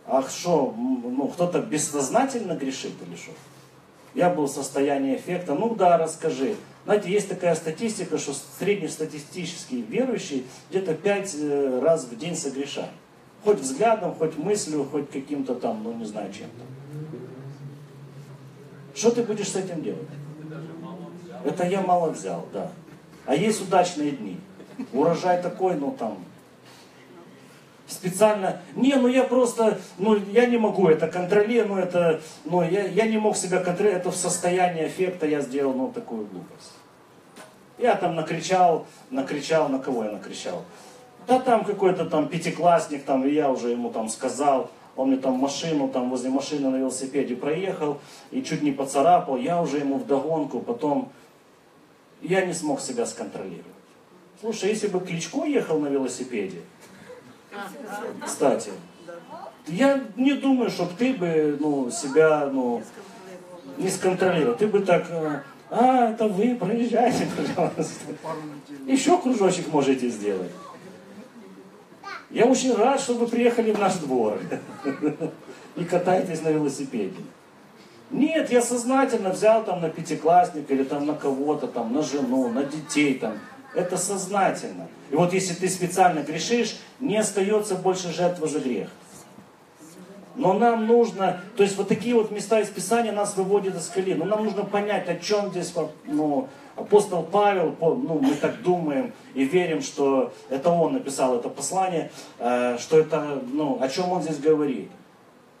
А 0.06 0.22
что, 0.22 0.74
ну, 0.76 1.28
кто-то 1.28 1.60
бессознательно 1.60 2.54
грешит 2.54 2.92
или 3.06 3.16
что? 3.16 3.30
Я 4.14 4.28
был 4.28 4.46
в 4.46 4.50
состоянии 4.50 5.14
эффекта, 5.14 5.54
ну 5.54 5.74
да, 5.76 5.96
расскажи. 5.96 6.56
Знаете, 6.84 7.10
есть 7.10 7.28
такая 7.28 7.54
статистика, 7.54 8.18
что 8.18 8.34
среднестатистический 8.58 9.82
верующий 9.82 10.44
где-то 10.68 10.94
пять 10.94 11.34
э, 11.38 11.80
раз 11.80 12.04
в 12.04 12.18
день 12.18 12.34
согрешает. 12.34 12.90
Хоть 13.44 13.60
взглядом, 13.60 14.16
хоть 14.16 14.36
мыслью, 14.36 14.84
хоть 14.90 15.08
каким-то 15.10 15.54
там, 15.54 15.84
ну 15.84 15.94
не 15.94 16.04
знаю 16.04 16.32
чем-то. 16.32 16.64
Что 18.94 19.10
ты 19.10 19.22
будешь 19.22 19.48
с 19.48 19.56
этим 19.56 19.82
делать? 19.82 20.08
Это 21.44 21.64
я 21.64 21.80
мало 21.80 22.10
взял, 22.10 22.46
да. 22.52 22.70
А 23.26 23.34
есть 23.34 23.62
удачные 23.62 24.12
дни. 24.12 24.38
Урожай 24.92 25.42
такой, 25.42 25.76
ну 25.76 25.94
там, 25.98 26.18
специально, 27.86 28.60
не, 28.74 28.94
ну 28.94 29.06
я 29.06 29.24
просто, 29.24 29.78
ну 29.98 30.16
я 30.16 30.46
не 30.46 30.56
могу 30.56 30.88
это 30.88 31.08
контролировать, 31.08 31.68
ну 31.68 31.78
это, 31.78 32.20
ну 32.44 32.62
я, 32.62 32.86
я 32.86 33.06
не 33.06 33.18
мог 33.18 33.36
себя 33.36 33.58
контролировать, 33.58 34.02
это 34.02 34.10
в 34.10 34.16
состоянии 34.16 34.86
эффекта 34.86 35.26
я 35.26 35.40
сделал, 35.40 35.74
ну 35.74 35.92
такую 35.92 36.26
глупость. 36.26 36.72
Я 37.78 37.96
там 37.96 38.14
накричал, 38.14 38.86
накричал, 39.10 39.68
на 39.68 39.78
кого 39.78 40.04
я 40.04 40.12
накричал? 40.12 40.62
Да 41.26 41.38
там 41.38 41.64
какой-то 41.64 42.04
там 42.06 42.28
пятиклассник, 42.28 43.04
там, 43.04 43.26
и 43.26 43.30
я 43.30 43.50
уже 43.50 43.70
ему 43.70 43.90
там 43.90 44.08
сказал, 44.08 44.70
он 44.96 45.08
мне 45.08 45.16
там 45.16 45.34
машину, 45.34 45.88
там 45.88 46.10
возле 46.10 46.30
машины 46.30 46.68
на 46.70 46.76
велосипеде 46.76 47.36
проехал 47.36 47.98
и 48.30 48.42
чуть 48.42 48.62
не 48.62 48.72
поцарапал, 48.72 49.36
я 49.36 49.60
уже 49.60 49.78
ему 49.78 49.96
вдогонку, 49.96 50.60
потом 50.60 51.10
я 52.20 52.44
не 52.44 52.52
смог 52.52 52.80
себя 52.80 53.06
сконтролировать. 53.06 53.66
Слушай, 54.40 54.70
если 54.70 54.88
бы 54.88 55.00
Кличко 55.00 55.44
ехал 55.44 55.78
на 55.78 55.86
велосипеде, 55.86 56.62
кстати, 58.24 58.70
я 59.66 60.04
не 60.16 60.34
думаю, 60.34 60.70
чтобы 60.70 60.92
ты 60.98 61.12
бы 61.14 61.56
ну, 61.60 61.90
себя 61.90 62.48
ну, 62.52 62.82
не 63.76 63.88
сконтролировал. 63.88 64.56
Ты 64.56 64.66
бы 64.66 64.80
так, 64.80 65.06
э, 65.10 65.42
а, 65.70 66.10
это 66.10 66.28
вы, 66.28 66.56
проезжайте, 66.56 67.28
пожалуйста. 67.36 68.04
Еще 68.86 69.18
кружочек 69.18 69.68
можете 69.68 70.08
сделать. 70.08 70.50
Я 72.32 72.46
очень 72.46 72.74
рад, 72.74 72.98
что 72.98 73.14
вы 73.14 73.26
приехали 73.26 73.72
в 73.72 73.78
наш 73.78 73.94
двор 73.94 74.38
и 75.76 75.84
катаетесь 75.84 76.42
на 76.42 76.48
велосипеде. 76.48 77.20
Нет, 78.10 78.50
я 78.50 78.62
сознательно 78.62 79.30
взял 79.30 79.64
там 79.64 79.80
на 79.80 79.90
пятиклассника 79.90 80.72
или 80.72 80.84
там 80.84 81.06
на 81.06 81.14
кого-то, 81.14 81.66
там, 81.66 81.92
на 81.92 82.02
жену, 82.02 82.48
на 82.48 82.64
детей 82.64 83.14
там. 83.14 83.34
Это 83.74 83.96
сознательно. 83.96 84.88
И 85.10 85.14
вот 85.14 85.32
если 85.32 85.54
ты 85.54 85.68
специально 85.68 86.20
грешишь, 86.20 86.76
не 87.00 87.16
остается 87.16 87.74
больше 87.74 88.12
жертвы 88.12 88.48
за 88.48 88.60
грех. 88.60 88.88
Но 90.34 90.54
нам 90.54 90.86
нужно, 90.86 91.40
то 91.56 91.62
есть 91.62 91.76
вот 91.76 91.88
такие 91.88 92.14
вот 92.14 92.30
места 92.30 92.60
из 92.60 92.68
Писания 92.68 93.12
нас 93.12 93.36
выводят 93.36 93.76
из 93.76 93.88
колеи. 93.88 94.14
Но 94.14 94.24
нам 94.24 94.44
нужно 94.44 94.64
понять, 94.64 95.08
о 95.08 95.16
чем 95.16 95.50
здесь 95.50 95.72
ну, 96.06 96.48
апостол 96.76 97.22
Павел, 97.22 97.76
ну, 97.80 98.18
мы 98.20 98.34
так 98.34 98.62
думаем 98.62 99.12
и 99.34 99.44
верим, 99.44 99.82
что 99.82 100.32
это 100.48 100.70
он 100.70 100.94
написал 100.94 101.36
это 101.38 101.48
послание, 101.48 102.10
э, 102.38 102.78
что 102.78 102.98
это, 102.98 103.42
ну, 103.52 103.78
о 103.80 103.88
чем 103.88 104.10
он 104.10 104.22
здесь 104.22 104.38
говорит. 104.38 104.90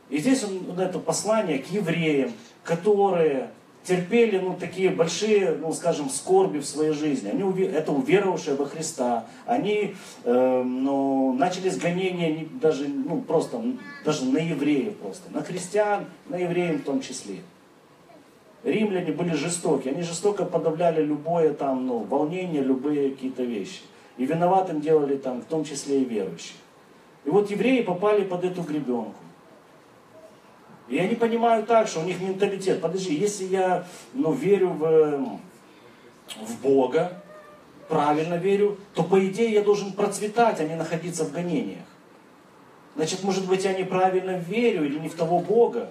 И 0.08 0.18
здесь 0.18 0.42
он, 0.44 0.58
вот 0.60 0.78
это 0.78 0.98
послание 0.98 1.58
к 1.58 1.66
евреям, 1.66 2.32
которые 2.64 3.50
терпели 3.84 4.38
ну, 4.38 4.54
такие 4.54 4.90
большие, 4.90 5.56
ну, 5.60 5.72
скажем, 5.72 6.08
скорби 6.08 6.58
в 6.58 6.64
своей 6.64 6.92
жизни. 6.92 7.30
Они, 7.30 7.62
это 7.62 7.92
уверовавшие 7.92 8.56
во 8.56 8.66
Христа. 8.66 9.26
Они 9.46 9.94
э, 10.24 10.62
ну, 10.64 11.32
начали 11.32 11.68
сгонения 11.68 12.46
даже, 12.60 12.88
ну, 12.88 13.20
просто, 13.20 13.60
даже 14.04 14.24
на 14.24 14.38
евреев 14.38 14.96
просто. 14.96 15.30
На 15.30 15.42
христиан, 15.42 16.06
на 16.28 16.36
евреев 16.36 16.82
в 16.82 16.84
том 16.84 17.00
числе. 17.00 17.38
Римляне 18.62 19.10
были 19.10 19.34
жестоки. 19.34 19.88
Они 19.88 20.02
жестоко 20.02 20.44
подавляли 20.44 21.02
любое 21.02 21.52
там, 21.52 21.86
ну, 21.86 21.98
волнение, 21.98 22.62
любые 22.62 23.10
какие-то 23.10 23.42
вещи. 23.42 23.80
И 24.16 24.24
виноватым 24.24 24.80
делали 24.80 25.16
там, 25.16 25.40
в 25.40 25.46
том 25.46 25.64
числе 25.64 26.02
и 26.02 26.04
верующие. 26.04 26.56
И 27.24 27.30
вот 27.30 27.50
евреи 27.50 27.82
попали 27.82 28.22
под 28.22 28.44
эту 28.44 28.62
гребенку. 28.62 29.14
И 30.88 30.98
они 30.98 31.14
понимают 31.14 31.66
так, 31.66 31.88
что 31.88 32.00
у 32.00 32.04
них 32.04 32.20
менталитет. 32.20 32.80
Подожди, 32.80 33.14
если 33.14 33.44
я 33.44 33.86
ну, 34.14 34.32
верю 34.32 34.70
в, 34.70 35.38
в 36.46 36.60
Бога, 36.62 37.22
правильно 37.88 38.34
верю, 38.34 38.78
то 38.94 39.02
по 39.02 39.24
идее 39.26 39.52
я 39.52 39.62
должен 39.62 39.92
процветать, 39.92 40.60
а 40.60 40.64
не 40.64 40.76
находиться 40.76 41.24
в 41.24 41.32
гонениях. 41.32 41.84
Значит, 42.96 43.22
может 43.22 43.46
быть, 43.46 43.64
я 43.64 43.72
неправильно 43.72 44.38
верю 44.38 44.84
или 44.84 44.98
не 44.98 45.08
в 45.08 45.14
того 45.14 45.38
Бога. 45.38 45.90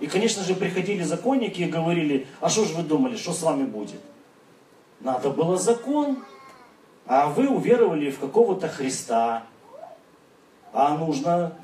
И, 0.00 0.06
конечно 0.06 0.42
же, 0.42 0.54
приходили 0.54 1.02
законники 1.02 1.62
и 1.62 1.66
говорили, 1.66 2.26
а 2.40 2.48
что 2.48 2.64
же 2.64 2.74
вы 2.74 2.82
думали, 2.82 3.16
что 3.16 3.32
с 3.32 3.42
вами 3.42 3.64
будет? 3.64 4.00
Надо 5.00 5.30
было 5.30 5.56
закон, 5.56 6.24
а 7.06 7.28
вы 7.28 7.48
уверовали 7.48 8.10
в 8.10 8.18
какого-то 8.18 8.68
Христа. 8.68 9.44
А 10.72 10.96
нужно 10.96 11.54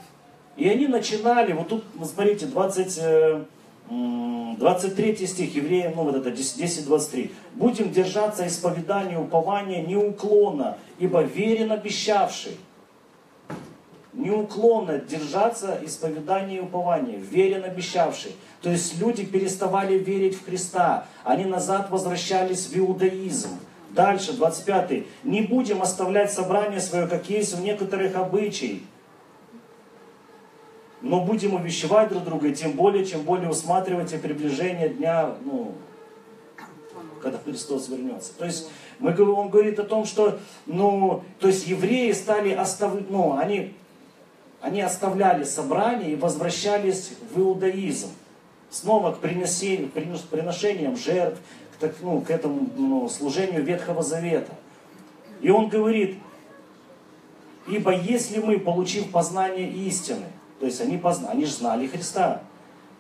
и 0.57 0.69
они 0.69 0.87
начинали, 0.87 1.53
вот 1.53 1.69
тут, 1.69 1.85
смотрите, 1.97 2.47
20, 2.47 3.01
23 3.89 5.13
э, 5.13 5.27
стих, 5.27 5.55
евреям, 5.55 5.95
ну 5.97 6.05
вот 6.05 6.15
это 6.15 6.31
10-23. 6.31 7.33
«Будем 7.55 7.91
держаться 7.91 8.47
исповедания 8.47 9.19
упования 9.19 9.85
неуклонно, 9.85 10.79
ибо 10.99 11.23
верен 11.23 11.73
обещавший». 11.73 12.57
Неуклонно 14.13 14.99
держаться 14.99 15.81
исповедания 15.83 16.59
и 16.59 16.61
упования, 16.61 17.19
верен 17.19 17.65
обещавший. 17.65 18.31
То 18.63 18.71
есть 18.71 19.01
люди 19.01 19.25
переставали 19.25 19.99
верить 19.99 20.37
в 20.37 20.45
Христа, 20.45 21.07
они 21.25 21.45
назад 21.45 21.91
возвращались 21.91 22.69
в 22.69 22.79
иудаизм. 22.79 23.51
Дальше, 23.91 24.33
25. 24.33 25.05
«Не 25.25 25.43
будем 25.43 25.83
оставлять 25.83 26.33
собрание 26.33 26.81
свое, 26.81 27.09
как 27.09 27.29
есть 27.29 27.55
в 27.55 27.61
некоторых 27.61 28.15
обычаях, 28.15 28.79
но 31.05 31.21
будем 31.21 31.53
увещевать 31.53 32.09
друг 32.09 32.25
друга, 32.25 32.51
тем 32.51 32.73
более, 32.73 33.05
чем 33.05 33.23
более 33.23 33.51
усматривайте 33.51 34.17
приближение 34.17 34.89
дня, 34.89 35.35
ну, 35.45 35.75
когда 37.21 37.39
Христос 37.39 37.89
вернется. 37.89 38.33
То 38.39 38.47
есть 38.47 38.71
мы, 38.99 39.11
он 39.23 39.51
говорит 39.51 39.79
о 39.79 39.85
том, 39.85 40.07
что, 40.07 40.39
ну, 40.65 41.23
то 41.41 41.49
есть 41.49 41.67
евреи 41.67 42.11
стали 42.13 42.53
оставлять, 42.53 43.11
ну, 43.11 43.37
они, 43.37 43.75
они 44.63 44.81
оставляли 44.81 45.45
собрание 45.45 46.13
и 46.13 46.17
возвращались 46.17 47.13
в 47.35 47.39
иудаизм. 47.39 48.09
Снова 48.71 49.13
к 49.13 49.19
принесению, 49.19 49.91
приношениям 49.91 50.97
жертв, 50.97 51.39
к, 51.81 51.93
ну, 52.01 52.23
к 52.23 52.31
этому 52.31 52.71
ну, 52.77 53.09
служению 53.11 53.63
Ветхого 53.63 54.03
Завета. 54.03 54.53
И 55.43 55.51
он 55.51 55.69
говорит, 55.69 56.17
ибо 57.69 57.95
если 57.95 58.39
мы, 58.39 58.59
получив 58.59 59.11
познание 59.11 59.71
истины, 59.71 60.25
то 60.65 60.69
есть 60.69 60.81
они, 60.81 60.97
позна... 60.97 61.29
они 61.29 61.45
же 61.45 61.53
знали 61.53 61.87
Христа. 61.87 62.41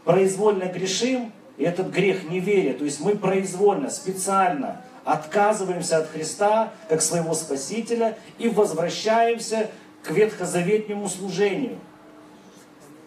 Произвольно 0.05 0.65
грешим, 0.65 1.33
и 1.57 1.65
этот 1.65 1.89
грех 1.89 2.29
неверия. 2.29 2.75
То 2.75 2.85
есть 2.85 3.01
мы 3.01 3.17
произвольно, 3.17 3.89
специально 3.89 4.83
отказываемся 5.07 5.97
от 5.97 6.11
Христа, 6.11 6.75
как 6.91 7.01
своего 7.01 7.33
Спасителя, 7.33 8.19
и 8.37 8.51
возвращаемся 8.51 9.71
к 10.03 10.11
ветхозаветнему 10.11 11.09
служению. 11.09 11.79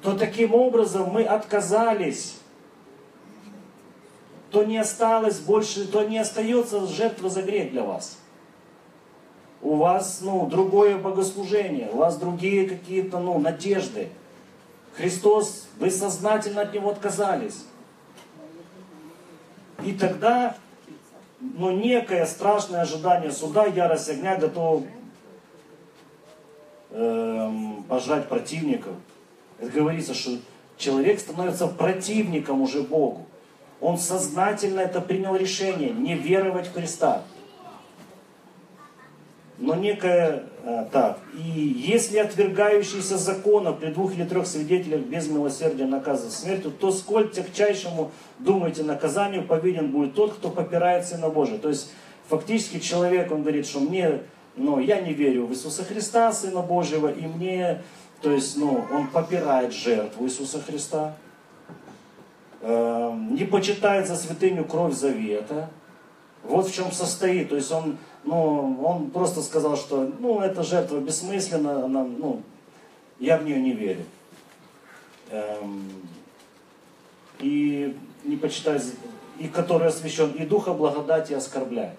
То 0.02 0.18
таким 0.18 0.56
образом 0.56 1.12
мы 1.12 1.24
отказались 1.24 2.38
то 4.50 4.64
не 4.64 4.80
осталось 4.80 5.38
больше, 5.38 5.88
то 5.88 6.04
не 6.04 6.18
остается 6.18 6.88
жертва 6.88 7.30
за 7.30 7.44
грех 7.44 7.70
для 7.70 7.84
вас. 7.84 8.18
У 9.62 9.76
вас, 9.76 10.22
ну, 10.24 10.48
другое 10.48 10.98
богослужение, 10.98 11.92
у 11.92 11.98
вас 11.98 12.18
другие 12.18 12.68
какие-то, 12.68 13.20
ну, 13.20 13.38
надежды. 13.38 14.08
Христос, 14.98 15.68
вы 15.80 15.92
сознательно 15.92 16.62
от 16.62 16.74
Него 16.74 16.90
отказались. 16.90 17.66
И 19.86 19.94
тогда, 19.94 20.58
ну, 21.40 21.72
некое 21.72 22.26
страшное 22.26 22.82
ожидание 22.82 23.32
суда, 23.32 23.66
ярость 23.66 24.10
огня 24.10 24.38
готов 24.38 24.84
эм, 26.90 27.84
пожрать 27.84 28.28
противников. 28.28 28.94
Это 29.60 29.72
говорится, 29.72 30.16
что 30.16 30.32
человек 30.78 31.20
становится 31.20 31.68
противником 31.68 32.62
уже 32.62 32.82
Богу. 32.82 33.28
Он 33.80 34.00
сознательно 34.00 34.80
это 34.80 35.00
принял 35.00 35.36
решение, 35.36 35.92
не 35.92 36.16
веровать 36.16 36.68
в 36.68 36.74
Христа 36.74 37.24
но 39.58 39.76
некое 39.76 40.44
так. 40.92 41.20
И 41.34 41.50
если 41.50 42.18
отвергающийся 42.18 43.18
закона 43.18 43.72
при 43.72 43.90
двух 43.90 44.14
или 44.16 44.26
трех 44.26 44.46
свидетелях 44.48 45.02
без 45.02 45.30
милосердия 45.30 45.86
наказан 45.86 46.30
смертью, 46.30 46.72
то 46.72 46.92
сколь 46.92 47.32
тягчайшему, 47.32 48.12
думаете, 48.40 48.84
наказанию 48.84 49.48
повинен 49.48 49.92
будет 49.92 50.14
тот, 50.14 50.34
кто 50.34 50.50
попирает 50.50 51.06
Сына 51.06 51.30
Божия. 51.30 51.58
То 51.58 51.70
есть 51.70 51.92
фактически 52.28 52.80
человек, 52.80 53.32
он 53.32 53.44
говорит, 53.44 53.66
что 53.66 53.80
мне, 53.80 54.24
ну, 54.58 54.80
я 54.80 55.00
не 55.00 55.14
верю 55.14 55.46
в 55.46 55.54
Иисуса 55.54 55.86
Христа, 55.86 56.34
Сына 56.34 56.62
Божьего, 56.62 57.08
и 57.08 57.26
мне, 57.26 57.82
то 58.22 58.32
есть, 58.32 58.58
ну, 58.58 58.84
он 58.92 59.08
попирает 59.08 59.72
жертву 59.72 60.26
Иисуса 60.26 60.62
Христа, 60.62 61.16
э, 62.60 63.14
не 63.32 63.46
почитает 63.46 64.08
за 64.08 64.18
святыню 64.18 64.66
кровь 64.66 64.94
завета, 64.94 65.70
вот 66.44 66.68
в 66.68 66.74
чем 66.74 66.92
состоит. 66.92 67.50
То 67.50 67.56
есть 67.56 67.72
он 67.72 67.98
ну, 68.28 68.84
он 68.84 69.10
просто 69.10 69.42
сказал, 69.42 69.78
что, 69.78 70.12
ну, 70.20 70.42
эта 70.42 70.64
жертва 70.64 71.00
бессмысленна, 71.00 71.86
она, 71.86 72.04
ну, 72.04 72.42
я 73.20 73.38
в 73.38 73.46
нее 73.46 73.60
не 73.60 73.72
верю. 73.72 74.04
Эм, 75.30 75.90
и 77.40 77.96
не 78.24 78.36
почитай, 78.36 78.80
и 79.40 79.48
который 79.48 79.88
освящен, 79.88 80.32
и 80.32 80.46
духа 80.46 80.74
благодати 80.74 81.34
оскорбляет. 81.34 81.98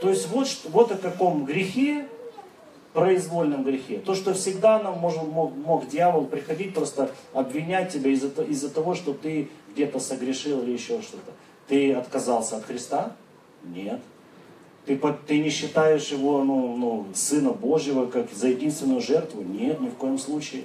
То 0.00 0.08
есть 0.08 0.28
вот, 0.28 0.48
вот 0.66 0.92
о 0.92 0.96
каком 0.96 1.44
грехе 1.44 2.06
произвольном 2.92 3.64
грехе. 3.64 3.98
То, 3.98 4.14
что 4.14 4.34
всегда 4.34 4.78
нам 4.80 4.98
может, 4.98 5.22
мог, 5.22 5.54
мог 5.54 5.88
дьявол 5.88 6.26
приходить, 6.26 6.74
просто 6.74 7.10
обвинять 7.32 7.92
тебя 7.92 8.10
из-за 8.10 8.28
из 8.42 8.60
того, 8.70 8.94
что 8.94 9.12
ты 9.12 9.50
где-то 9.72 10.00
согрешил 10.00 10.62
или 10.62 10.72
еще 10.72 11.02
что-то. 11.02 11.32
Ты 11.68 11.92
отказался 11.92 12.56
от 12.56 12.64
Христа? 12.64 13.12
Нет. 13.62 14.00
Ты, 14.86 14.98
ты 15.26 15.38
не 15.38 15.50
считаешь 15.50 16.08
его 16.08 16.42
ну, 16.44 16.76
ну, 16.76 17.06
Сына 17.14 17.50
Божьего 17.50 18.06
как 18.06 18.32
за 18.32 18.48
единственную 18.48 19.00
жертву? 19.00 19.42
Нет, 19.42 19.80
ни 19.80 19.88
в 19.88 19.94
коем 19.94 20.18
случае. 20.18 20.64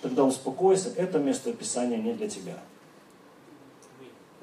Тогда 0.00 0.24
успокойся, 0.24 0.92
это 0.96 1.18
место 1.18 1.52
Писания 1.52 1.98
не 1.98 2.12
для 2.12 2.28
тебя. 2.28 2.58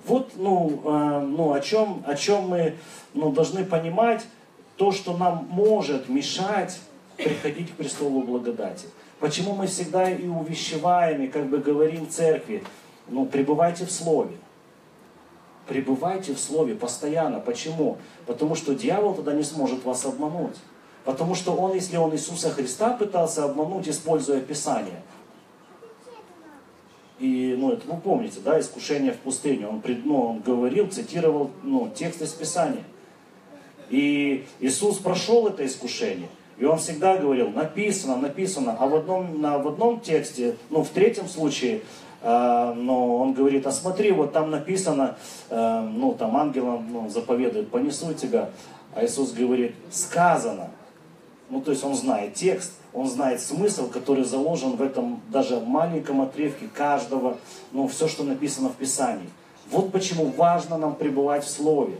Вот 0.05 0.33
ну, 0.35 0.81
э, 0.83 1.19
ну, 1.21 1.53
о, 1.53 1.59
чем, 1.61 2.03
о 2.05 2.15
чем 2.15 2.49
мы 2.49 2.75
ну, 3.13 3.31
должны 3.31 3.63
понимать, 3.63 4.25
то, 4.77 4.91
что 4.91 5.15
нам 5.17 5.47
может 5.49 6.09
мешать 6.09 6.79
приходить 7.17 7.71
к 7.71 7.75
престолу 7.75 8.21
благодати. 8.21 8.87
Почему 9.19 9.55
мы 9.55 9.67
всегда 9.67 10.11
и 10.11 10.27
увещеваем, 10.27 11.23
и 11.23 11.27
как 11.27 11.47
бы 11.47 11.59
говорим 11.59 12.09
церкви, 12.09 12.63
ну, 13.07 13.25
пребывайте 13.25 13.85
в 13.85 13.91
Слове. 13.91 14.35
Пребывайте 15.67 16.33
в 16.33 16.39
Слове 16.39 16.75
постоянно. 16.75 17.39
Почему? 17.39 17.97
Потому 18.25 18.55
что 18.55 18.75
дьявол 18.75 19.15
тогда 19.15 19.33
не 19.33 19.43
сможет 19.43 19.83
вас 19.83 20.05
обмануть. 20.05 20.55
Потому 21.05 21.35
что 21.35 21.53
он, 21.53 21.73
если 21.73 21.97
он 21.97 22.13
Иисуса 22.13 22.49
Христа 22.49 22.91
пытался 22.91 23.45
обмануть, 23.45 23.87
используя 23.87 24.41
Писание, 24.41 25.01
и, 27.19 27.55
ну, 27.57 27.71
это 27.71 27.87
вы 27.87 27.99
помните, 27.99 28.39
да, 28.43 28.59
искушение 28.59 29.13
в 29.13 29.17
пустыне. 29.17 29.67
Он, 29.67 29.81
ну, 30.03 30.21
он 30.21 30.39
говорил, 30.39 30.87
цитировал 30.87 31.51
ну, 31.63 31.89
текст 31.95 32.21
из 32.21 32.33
Писания. 32.33 32.83
И 33.89 34.45
Иисус 34.59 34.97
прошел 34.97 35.47
это 35.47 35.65
искушение. 35.65 36.27
И 36.57 36.65
он 36.65 36.77
всегда 36.77 37.17
говорил, 37.17 37.49
написано, 37.49 38.17
написано. 38.17 38.75
А 38.79 38.87
в 38.87 38.95
одном, 38.95 39.41
на, 39.41 39.57
в 39.59 39.67
одном 39.67 40.01
тексте, 40.01 40.57
ну, 40.69 40.83
в 40.83 40.89
третьем 40.89 41.27
случае, 41.27 41.81
но 42.25 43.17
он 43.17 43.33
говорит, 43.33 43.67
а 43.67 43.71
смотри, 43.71 44.11
вот 44.11 44.33
там 44.33 44.49
написано, 44.49 45.15
э, 45.51 45.89
ну, 45.93 46.13
там 46.13 46.35
ангелам 46.35 46.87
ну, 46.91 47.09
заповедует, 47.09 47.69
понесу 47.69 48.13
тебя. 48.15 48.49
А 48.95 49.05
Иисус 49.05 49.31
говорит, 49.31 49.75
сказано. 49.91 50.69
Ну, 51.51 51.61
то 51.61 51.69
есть 51.69 51.83
он 51.83 51.93
знает 51.93 52.33
текст, 52.33 52.73
он 52.93 53.07
знает 53.07 53.41
смысл, 53.41 53.89
который 53.89 54.23
заложен 54.23 54.75
в 54.75 54.81
этом 54.81 55.21
даже 55.29 55.59
маленьком 55.59 56.21
отрывке 56.21 56.67
каждого, 56.73 57.37
ну, 57.71 57.87
все, 57.87 58.07
что 58.07 58.23
написано 58.23 58.69
в 58.69 58.75
Писании. 58.75 59.29
Вот 59.69 59.91
почему 59.91 60.25
важно 60.25 60.77
нам 60.77 60.95
пребывать 60.95 61.43
в 61.43 61.49
Слове, 61.49 61.95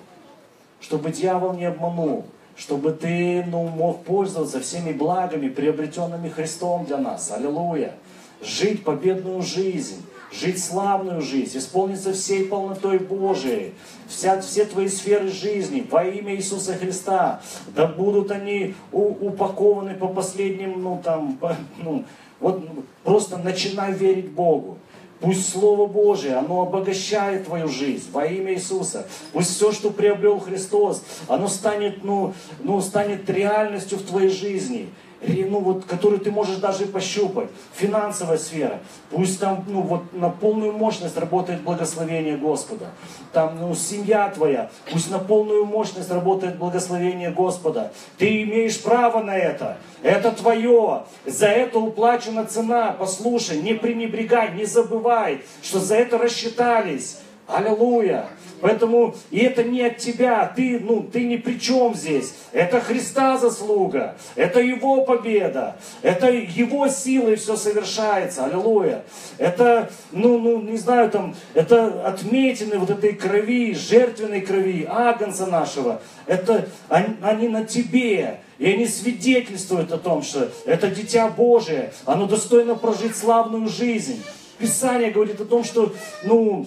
чтобы 0.79 1.11
дьявол 1.11 1.53
не 1.53 1.65
обманул, 1.65 2.25
чтобы 2.55 2.93
ты 2.93 3.43
ну, 3.45 3.67
мог 3.67 4.03
пользоваться 4.03 4.59
всеми 4.59 4.91
благами, 4.91 5.49
приобретенными 5.49 6.29
Христом 6.29 6.85
для 6.85 6.97
нас. 6.97 7.31
Аллилуйя. 7.31 7.93
Жить 8.41 8.83
победную 8.83 9.41
жизнь 9.41 10.03
жить 10.31 10.63
славную 10.63 11.21
жизнь, 11.21 11.57
исполниться 11.57 12.13
всей 12.13 12.45
полнотой 12.45 12.99
Божией, 12.99 13.73
вся, 14.07 14.41
все 14.41 14.65
твои 14.65 14.87
сферы 14.87 15.29
жизни 15.29 15.85
во 15.89 16.03
имя 16.03 16.35
Иисуса 16.35 16.73
Христа, 16.75 17.41
да 17.67 17.87
будут 17.87 18.31
они 18.31 18.75
упакованы 18.91 19.95
по 19.95 20.07
последним, 20.07 20.81
ну 20.81 21.01
там, 21.03 21.37
по, 21.37 21.55
ну, 21.77 22.03
вот 22.39 22.63
просто 23.03 23.37
начинай 23.37 23.93
верить 23.93 24.31
Богу. 24.31 24.77
Пусть 25.21 25.49
Слово 25.49 25.87
Божие, 25.87 26.35
оно 26.35 26.63
обогащает 26.63 27.45
твою 27.45 27.69
жизнь 27.69 28.11
во 28.11 28.25
имя 28.25 28.53
Иисуса. 28.53 29.07
Пусть 29.31 29.55
все, 29.55 29.71
что 29.71 29.89
приобрел 29.89 30.39
Христос, 30.39 31.03
оно 31.27 31.47
станет, 31.47 32.03
ну, 32.03 32.33
ну, 32.59 32.81
станет 32.81 33.29
реальностью 33.29 33.97
в 33.97 34.03
твоей 34.03 34.29
жизни 34.29 34.89
ну, 35.21 35.59
вот, 35.59 35.85
которую 35.85 36.19
ты 36.19 36.31
можешь 36.31 36.57
даже 36.57 36.85
пощупать. 36.85 37.49
Финансовая 37.73 38.37
сфера. 38.37 38.79
Пусть 39.09 39.39
там 39.39 39.65
ну, 39.67 39.81
вот, 39.81 40.13
на 40.13 40.29
полную 40.29 40.73
мощность 40.73 41.17
работает 41.17 41.61
благословение 41.61 42.37
Господа. 42.37 42.91
Там 43.31 43.57
ну, 43.59 43.75
семья 43.75 44.29
твоя. 44.29 44.69
Пусть 44.91 45.09
на 45.09 45.19
полную 45.19 45.65
мощность 45.65 46.11
работает 46.11 46.57
благословение 46.57 47.31
Господа. 47.31 47.91
Ты 48.17 48.43
имеешь 48.43 48.81
право 48.81 49.21
на 49.21 49.35
это. 49.35 49.77
Это 50.03 50.31
твое. 50.31 51.03
За 51.25 51.47
это 51.47 51.79
уплачена 51.79 52.45
цена. 52.45 52.95
Послушай, 52.97 53.61
не 53.61 53.73
пренебрегай, 53.73 54.53
не 54.53 54.65
забывай, 54.65 55.43
что 55.61 55.79
за 55.79 55.95
это 55.95 56.17
рассчитались. 56.17 57.19
Аллилуйя. 57.47 58.27
Поэтому, 58.61 59.15
и 59.29 59.39
это 59.39 59.63
не 59.63 59.83
от 59.83 59.97
тебя, 59.97 60.51
ты, 60.55 60.79
ну, 60.79 61.03
ты 61.03 61.25
ни 61.25 61.35
при 61.35 61.59
чем 61.59 61.93
здесь. 61.93 62.33
Это 62.51 62.79
Христа 62.79 63.37
заслуга, 63.37 64.15
это 64.35 64.59
Его 64.59 65.03
победа, 65.03 65.75
это 66.01 66.31
Его 66.31 66.87
силой 66.87 67.35
все 67.35 67.57
совершается, 67.57 68.45
аллилуйя. 68.45 69.03
Это, 69.37 69.91
ну, 70.11 70.39
ну, 70.39 70.61
не 70.61 70.77
знаю, 70.77 71.11
там, 71.11 71.35
это 71.53 72.07
отметины 72.07 72.79
вот 72.79 72.89
этой 72.89 73.13
крови, 73.13 73.75
жертвенной 73.75 74.41
крови, 74.41 74.87
агнца 74.89 75.45
нашего. 75.45 76.01
Это, 76.25 76.67
они, 76.89 77.17
они 77.21 77.47
на 77.49 77.65
тебе, 77.65 78.39
и 78.57 78.71
они 78.71 78.87
свидетельствуют 78.87 79.91
о 79.91 79.97
том, 79.97 80.23
что 80.23 80.49
это 80.65 80.89
дитя 80.89 81.27
Божие, 81.27 81.91
оно 82.05 82.25
достойно 82.25 82.75
прожить 82.75 83.15
славную 83.15 83.67
жизнь. 83.67 84.23
Писание 84.57 85.11
говорит 85.11 85.41
о 85.41 85.45
том, 85.45 85.65
что, 85.65 85.93
ну, 86.23 86.65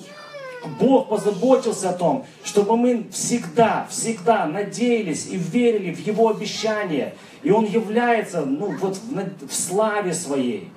Бог 0.81 1.09
позаботился 1.09 1.91
о 1.91 1.93
том, 1.93 2.27
чтобы 2.45 2.77
мы 2.77 3.07
всегда, 3.13 3.87
всегда 3.91 4.47
надеялись 4.47 5.27
и 5.27 5.37
верили 5.37 5.93
в 5.95 6.01
Его 6.01 6.29
обещания. 6.29 7.15
И 7.43 7.51
Он 7.51 7.65
является 7.65 8.45
ну, 8.45 8.75
вот 8.79 8.97
в, 8.97 9.47
в 9.47 9.55
славе 9.55 10.13
Своей. 10.13 10.71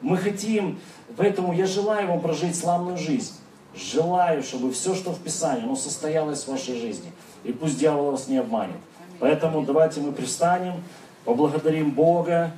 Мы 0.00 0.16
хотим, 0.16 0.78
поэтому 1.16 1.52
я 1.52 1.66
желаю 1.66 2.08
вам 2.08 2.20
прожить 2.20 2.56
славную 2.56 2.96
жизнь. 2.96 3.34
Желаю, 3.76 4.42
чтобы 4.42 4.72
все, 4.72 4.94
что 4.94 5.12
в 5.12 5.20
Писании, 5.20 5.62
оно 5.62 5.76
состоялось 5.76 6.42
в 6.42 6.48
вашей 6.48 6.78
жизни. 6.78 7.12
И 7.44 7.52
пусть 7.52 7.78
дьявол 7.78 8.10
вас 8.10 8.26
не 8.26 8.38
обманет. 8.38 8.76
Поэтому 9.20 9.62
давайте 9.62 10.00
мы 10.00 10.12
пристанем, 10.12 10.82
поблагодарим 11.24 11.90
Бога 11.90 12.52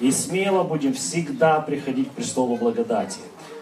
и 0.00 0.10
смело 0.10 0.64
будем 0.64 0.92
всегда 0.92 1.60
приходить 1.60 2.08
к 2.08 2.12
престолу 2.12 2.56
благодати. 2.56 3.20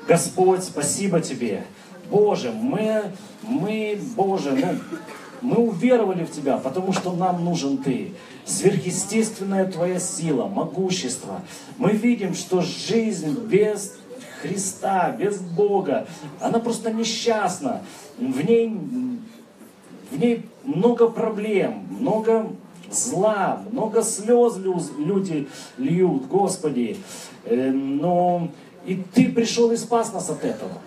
Господь, 0.08 0.64
спасибо 0.64 1.20
Тебе 1.20 1.64
Боже, 2.10 2.52
мы, 2.52 3.12
мы, 3.42 3.98
Боже, 4.16 4.52
ну, 4.52 4.98
мы 5.40 5.56
уверовали 5.56 6.24
в 6.24 6.30
Тебя, 6.30 6.56
потому 6.56 6.92
что 6.92 7.12
нам 7.12 7.44
нужен 7.44 7.78
Ты. 7.78 8.14
Сверхъестественная 8.44 9.70
Твоя 9.70 9.98
сила, 9.98 10.46
могущество. 10.46 11.42
Мы 11.76 11.90
видим, 11.92 12.34
что 12.34 12.62
жизнь 12.62 13.38
без 13.46 13.96
Христа, 14.40 15.10
без 15.10 15.38
Бога, 15.38 16.06
она 16.40 16.58
просто 16.60 16.92
несчастна. 16.92 17.82
В 18.16 18.44
ней, 18.44 18.68
в 20.10 20.18
ней 20.18 20.46
много 20.64 21.08
проблем, 21.08 21.86
много 21.90 22.50
зла, 22.90 23.62
много 23.70 24.02
слез 24.02 24.56
люди 24.98 25.48
льют, 25.76 26.26
Господи. 26.26 26.96
Э, 27.44 27.70
но 27.70 28.48
и 28.86 29.02
Ты 29.12 29.30
пришел 29.30 29.70
и 29.72 29.76
спас 29.76 30.12
нас 30.12 30.30
от 30.30 30.44
этого 30.44 30.78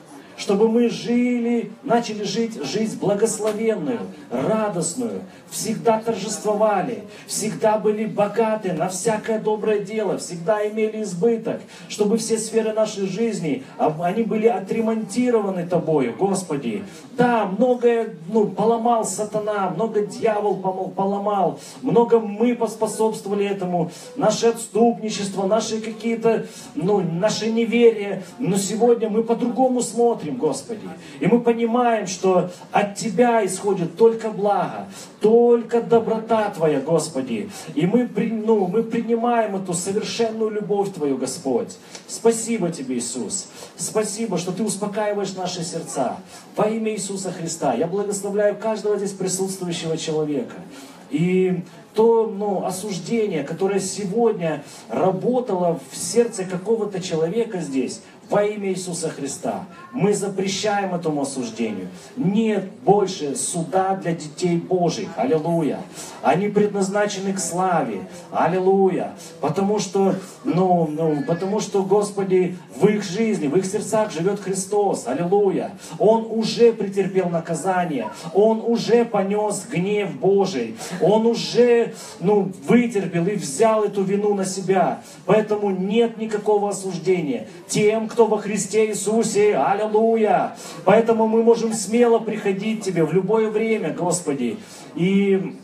чтобы 0.41 0.67
мы 0.67 0.89
жили, 0.89 1.71
начали 1.83 2.23
жить 2.23 2.55
жизнь 2.65 2.99
благословенную, 2.99 3.99
радостную, 4.31 5.21
всегда 5.51 6.01
торжествовали, 6.01 7.03
всегда 7.27 7.77
были 7.77 8.05
богаты 8.05 8.73
на 8.73 8.89
всякое 8.89 9.39
доброе 9.39 9.81
дело, 9.81 10.17
всегда 10.17 10.67
имели 10.67 11.03
избыток, 11.03 11.61
чтобы 11.89 12.17
все 12.17 12.39
сферы 12.39 12.73
нашей 12.73 13.05
жизни, 13.05 13.63
они 13.77 14.23
были 14.23 14.47
отремонтированы 14.47 15.67
Тобою, 15.67 16.15
Господи. 16.17 16.83
Да, 17.15 17.45
многое 17.45 18.15
ну, 18.27 18.47
поломал 18.47 19.05
сатана, 19.05 19.69
много 19.69 20.07
дьявол 20.07 20.55
поломал, 20.95 21.59
много 21.83 22.19
мы 22.19 22.55
поспособствовали 22.55 23.45
этому, 23.45 23.91
наше 24.15 24.47
отступничество, 24.47 25.45
наши 25.45 25.81
какие-то, 25.81 26.47
ну, 26.73 26.99
наше 26.99 27.51
неверие, 27.51 28.23
но 28.39 28.57
сегодня 28.57 29.07
мы 29.09 29.23
по-другому 29.23 29.81
смотрим, 29.81 30.30
Господи. 30.37 30.87
И 31.19 31.27
мы 31.27 31.39
понимаем, 31.41 32.07
что 32.07 32.51
от 32.71 32.95
Тебя 32.95 33.45
исходит 33.45 33.97
только 33.97 34.29
благо, 34.29 34.87
только 35.19 35.81
доброта 35.81 36.49
Твоя, 36.49 36.79
Господи. 36.79 37.49
И 37.75 37.85
мы, 37.85 38.09
ну, 38.15 38.67
мы 38.67 38.83
принимаем 38.83 39.55
эту 39.55 39.73
совершенную 39.73 40.49
любовь 40.49 40.93
Твою, 40.93 41.17
Господь. 41.17 41.77
Спасибо 42.07 42.69
Тебе, 42.69 42.97
Иисус. 42.97 43.47
Спасибо, 43.77 44.37
что 44.37 44.51
Ты 44.51 44.63
успокаиваешь 44.63 45.33
наши 45.33 45.63
сердца. 45.63 46.17
Во 46.55 46.67
имя 46.67 46.93
Иисуса 46.93 47.31
Христа 47.31 47.73
я 47.73 47.87
благословляю 47.87 48.55
каждого 48.55 48.97
здесь 48.97 49.11
присутствующего 49.11 49.97
человека. 49.97 50.55
И 51.09 51.63
то 51.93 52.25
ну, 52.25 52.65
осуждение, 52.65 53.43
которое 53.43 53.79
сегодня 53.79 54.63
работало 54.89 55.79
в 55.91 55.97
сердце 55.97 56.45
какого-то 56.45 57.01
человека 57.01 57.59
здесь, 57.59 58.01
во 58.29 58.43
имя 58.45 58.69
Иисуса 58.69 59.09
Христа. 59.09 59.65
Мы 59.93 60.13
запрещаем 60.13 60.95
этому 60.95 61.23
осуждению. 61.23 61.89
Нет 62.15 62.71
больше 62.85 63.35
суда 63.35 63.95
для 63.95 64.13
детей 64.13 64.55
Божьих. 64.55 65.09
Аллилуйя. 65.17 65.79
Они 66.21 66.47
предназначены 66.47 67.33
к 67.33 67.39
славе. 67.39 68.07
Аллилуйя. 68.31 69.15
Потому 69.41 69.79
что, 69.79 70.15
ну, 70.45 70.87
ну, 70.89 71.23
потому 71.27 71.59
что, 71.59 71.83
Господи, 71.83 72.57
в 72.77 72.87
их 72.87 73.03
жизни, 73.03 73.47
в 73.47 73.57
их 73.57 73.65
сердцах 73.65 74.11
живет 74.11 74.39
Христос. 74.39 75.07
Аллилуйя. 75.07 75.71
Он 75.99 76.25
уже 76.29 76.71
претерпел 76.71 77.27
наказание. 77.27 78.11
Он 78.33 78.63
уже 78.65 79.03
понес 79.03 79.65
гнев 79.69 80.15
Божий. 80.15 80.77
Он 81.01 81.25
уже, 81.25 81.93
ну, 82.21 82.49
вытерпел 82.65 83.27
и 83.27 83.35
взял 83.35 83.83
эту 83.83 84.03
вину 84.03 84.35
на 84.35 84.45
себя. 84.45 85.01
Поэтому 85.25 85.69
нет 85.69 86.17
никакого 86.17 86.69
осуждения 86.69 87.47
тем, 87.67 88.07
кто 88.07 88.25
во 88.27 88.37
Христе 88.37 88.87
Иисусе. 88.87 89.57
Аллилуйя. 89.57 89.80
Поэтому 90.85 91.27
мы 91.27 91.43
можем 91.43 91.73
смело 91.73 92.19
приходить 92.19 92.81
к 92.81 92.83
Тебе 92.83 93.03
в 93.03 93.13
любое 93.13 93.49
время, 93.49 93.93
Господи. 93.93 94.57
И 94.95 95.55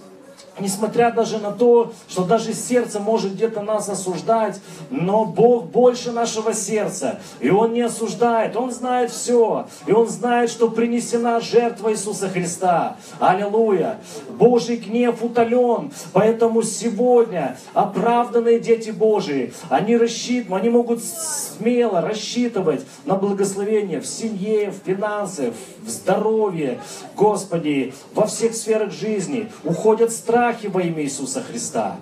Несмотря 0.60 1.12
даже 1.12 1.38
на 1.38 1.52
то, 1.52 1.94
что 2.08 2.24
даже 2.24 2.54
сердце 2.54 3.00
может 3.00 3.34
где-то 3.34 3.62
нас 3.62 3.90
осуждать, 3.90 4.60
но 4.90 5.24
Бог 5.26 5.66
больше 5.66 6.12
нашего 6.12 6.54
сердца. 6.54 7.20
И 7.40 7.50
Он 7.50 7.74
не 7.74 7.82
осуждает, 7.82 8.56
Он 8.56 8.72
знает 8.72 9.12
все. 9.12 9.68
И 9.86 9.92
Он 9.92 10.08
знает, 10.08 10.50
что 10.50 10.70
принесена 10.70 11.40
жертва 11.40 11.92
Иисуса 11.92 12.30
Христа. 12.30 12.98
Аллилуйя. 13.20 14.00
Божий 14.30 14.78
гнев 14.78 15.22
утолен. 15.22 15.92
Поэтому 16.14 16.64
сегодня 16.64 17.58
оправданные 17.74 18.60
дети 18.60 18.90
Божии, 18.90 19.54
они 19.70 19.96
рассчитывают, 19.96 20.62
они 20.62 20.70
могут 20.70 21.04
смело 21.04 22.02
рассчитывать 22.02 22.86
на 23.06 23.16
благословение 23.16 24.02
в 24.02 24.08
семье, 24.08 24.72
в 24.72 24.88
финансах, 24.88 25.54
в 25.84 25.90
здоровье, 25.90 26.80
Господи, 27.16 27.94
во 28.14 28.26
всех 28.26 28.56
сферах 28.56 28.92
жизни. 28.92 29.52
Уходят 29.64 30.12
страхи 30.12 30.47
страхе 30.48 30.70
во 30.70 30.82
имя 30.82 31.04
Иисуса 31.04 31.42
Христа. 31.42 31.98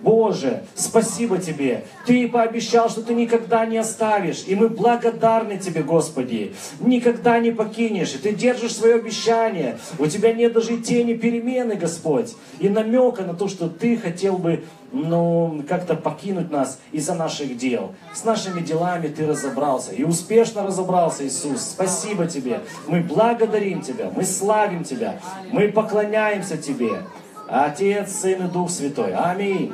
Боже, 0.00 0.62
спасибо 0.76 1.38
Тебе. 1.38 1.84
Ты 2.06 2.28
пообещал, 2.28 2.88
что 2.88 3.02
Ты 3.02 3.14
никогда 3.14 3.66
не 3.66 3.78
оставишь. 3.78 4.44
И 4.46 4.54
мы 4.54 4.68
благодарны 4.68 5.58
Тебе, 5.58 5.82
Господи. 5.82 6.54
Никогда 6.78 7.40
не 7.40 7.50
покинешь. 7.50 8.12
Ты 8.12 8.32
держишь 8.32 8.76
свое 8.76 8.94
обещание. 8.94 9.78
У 9.98 10.06
Тебя 10.06 10.32
нет 10.32 10.52
даже 10.52 10.78
тени 10.78 11.14
перемены, 11.14 11.74
Господь. 11.74 12.36
И 12.60 12.68
намека 12.68 13.24
на 13.24 13.34
то, 13.34 13.48
что 13.48 13.68
Ты 13.68 13.96
хотел 13.96 14.38
бы 14.38 14.64
ну, 14.92 15.64
как-то 15.68 15.96
покинуть 15.96 16.52
нас 16.52 16.78
из-за 16.92 17.14
наших 17.14 17.56
дел. 17.56 17.96
С 18.14 18.22
нашими 18.22 18.60
делами 18.60 19.08
Ты 19.08 19.26
разобрался. 19.26 19.92
И 19.92 20.04
успешно 20.04 20.62
разобрался, 20.62 21.26
Иисус. 21.26 21.60
Спасибо 21.60 22.26
Тебе. 22.26 22.60
Мы 22.86 23.00
благодарим 23.00 23.82
Тебя. 23.82 24.12
Мы 24.14 24.22
славим 24.22 24.84
Тебя. 24.84 25.18
Мы 25.50 25.72
поклоняемся 25.72 26.56
Тебе. 26.56 27.00
Отец, 27.48 28.12
Сын 28.12 28.44
и 28.44 28.48
Дух 28.48 28.70
Святой. 28.70 29.14
Аминь. 29.14 29.72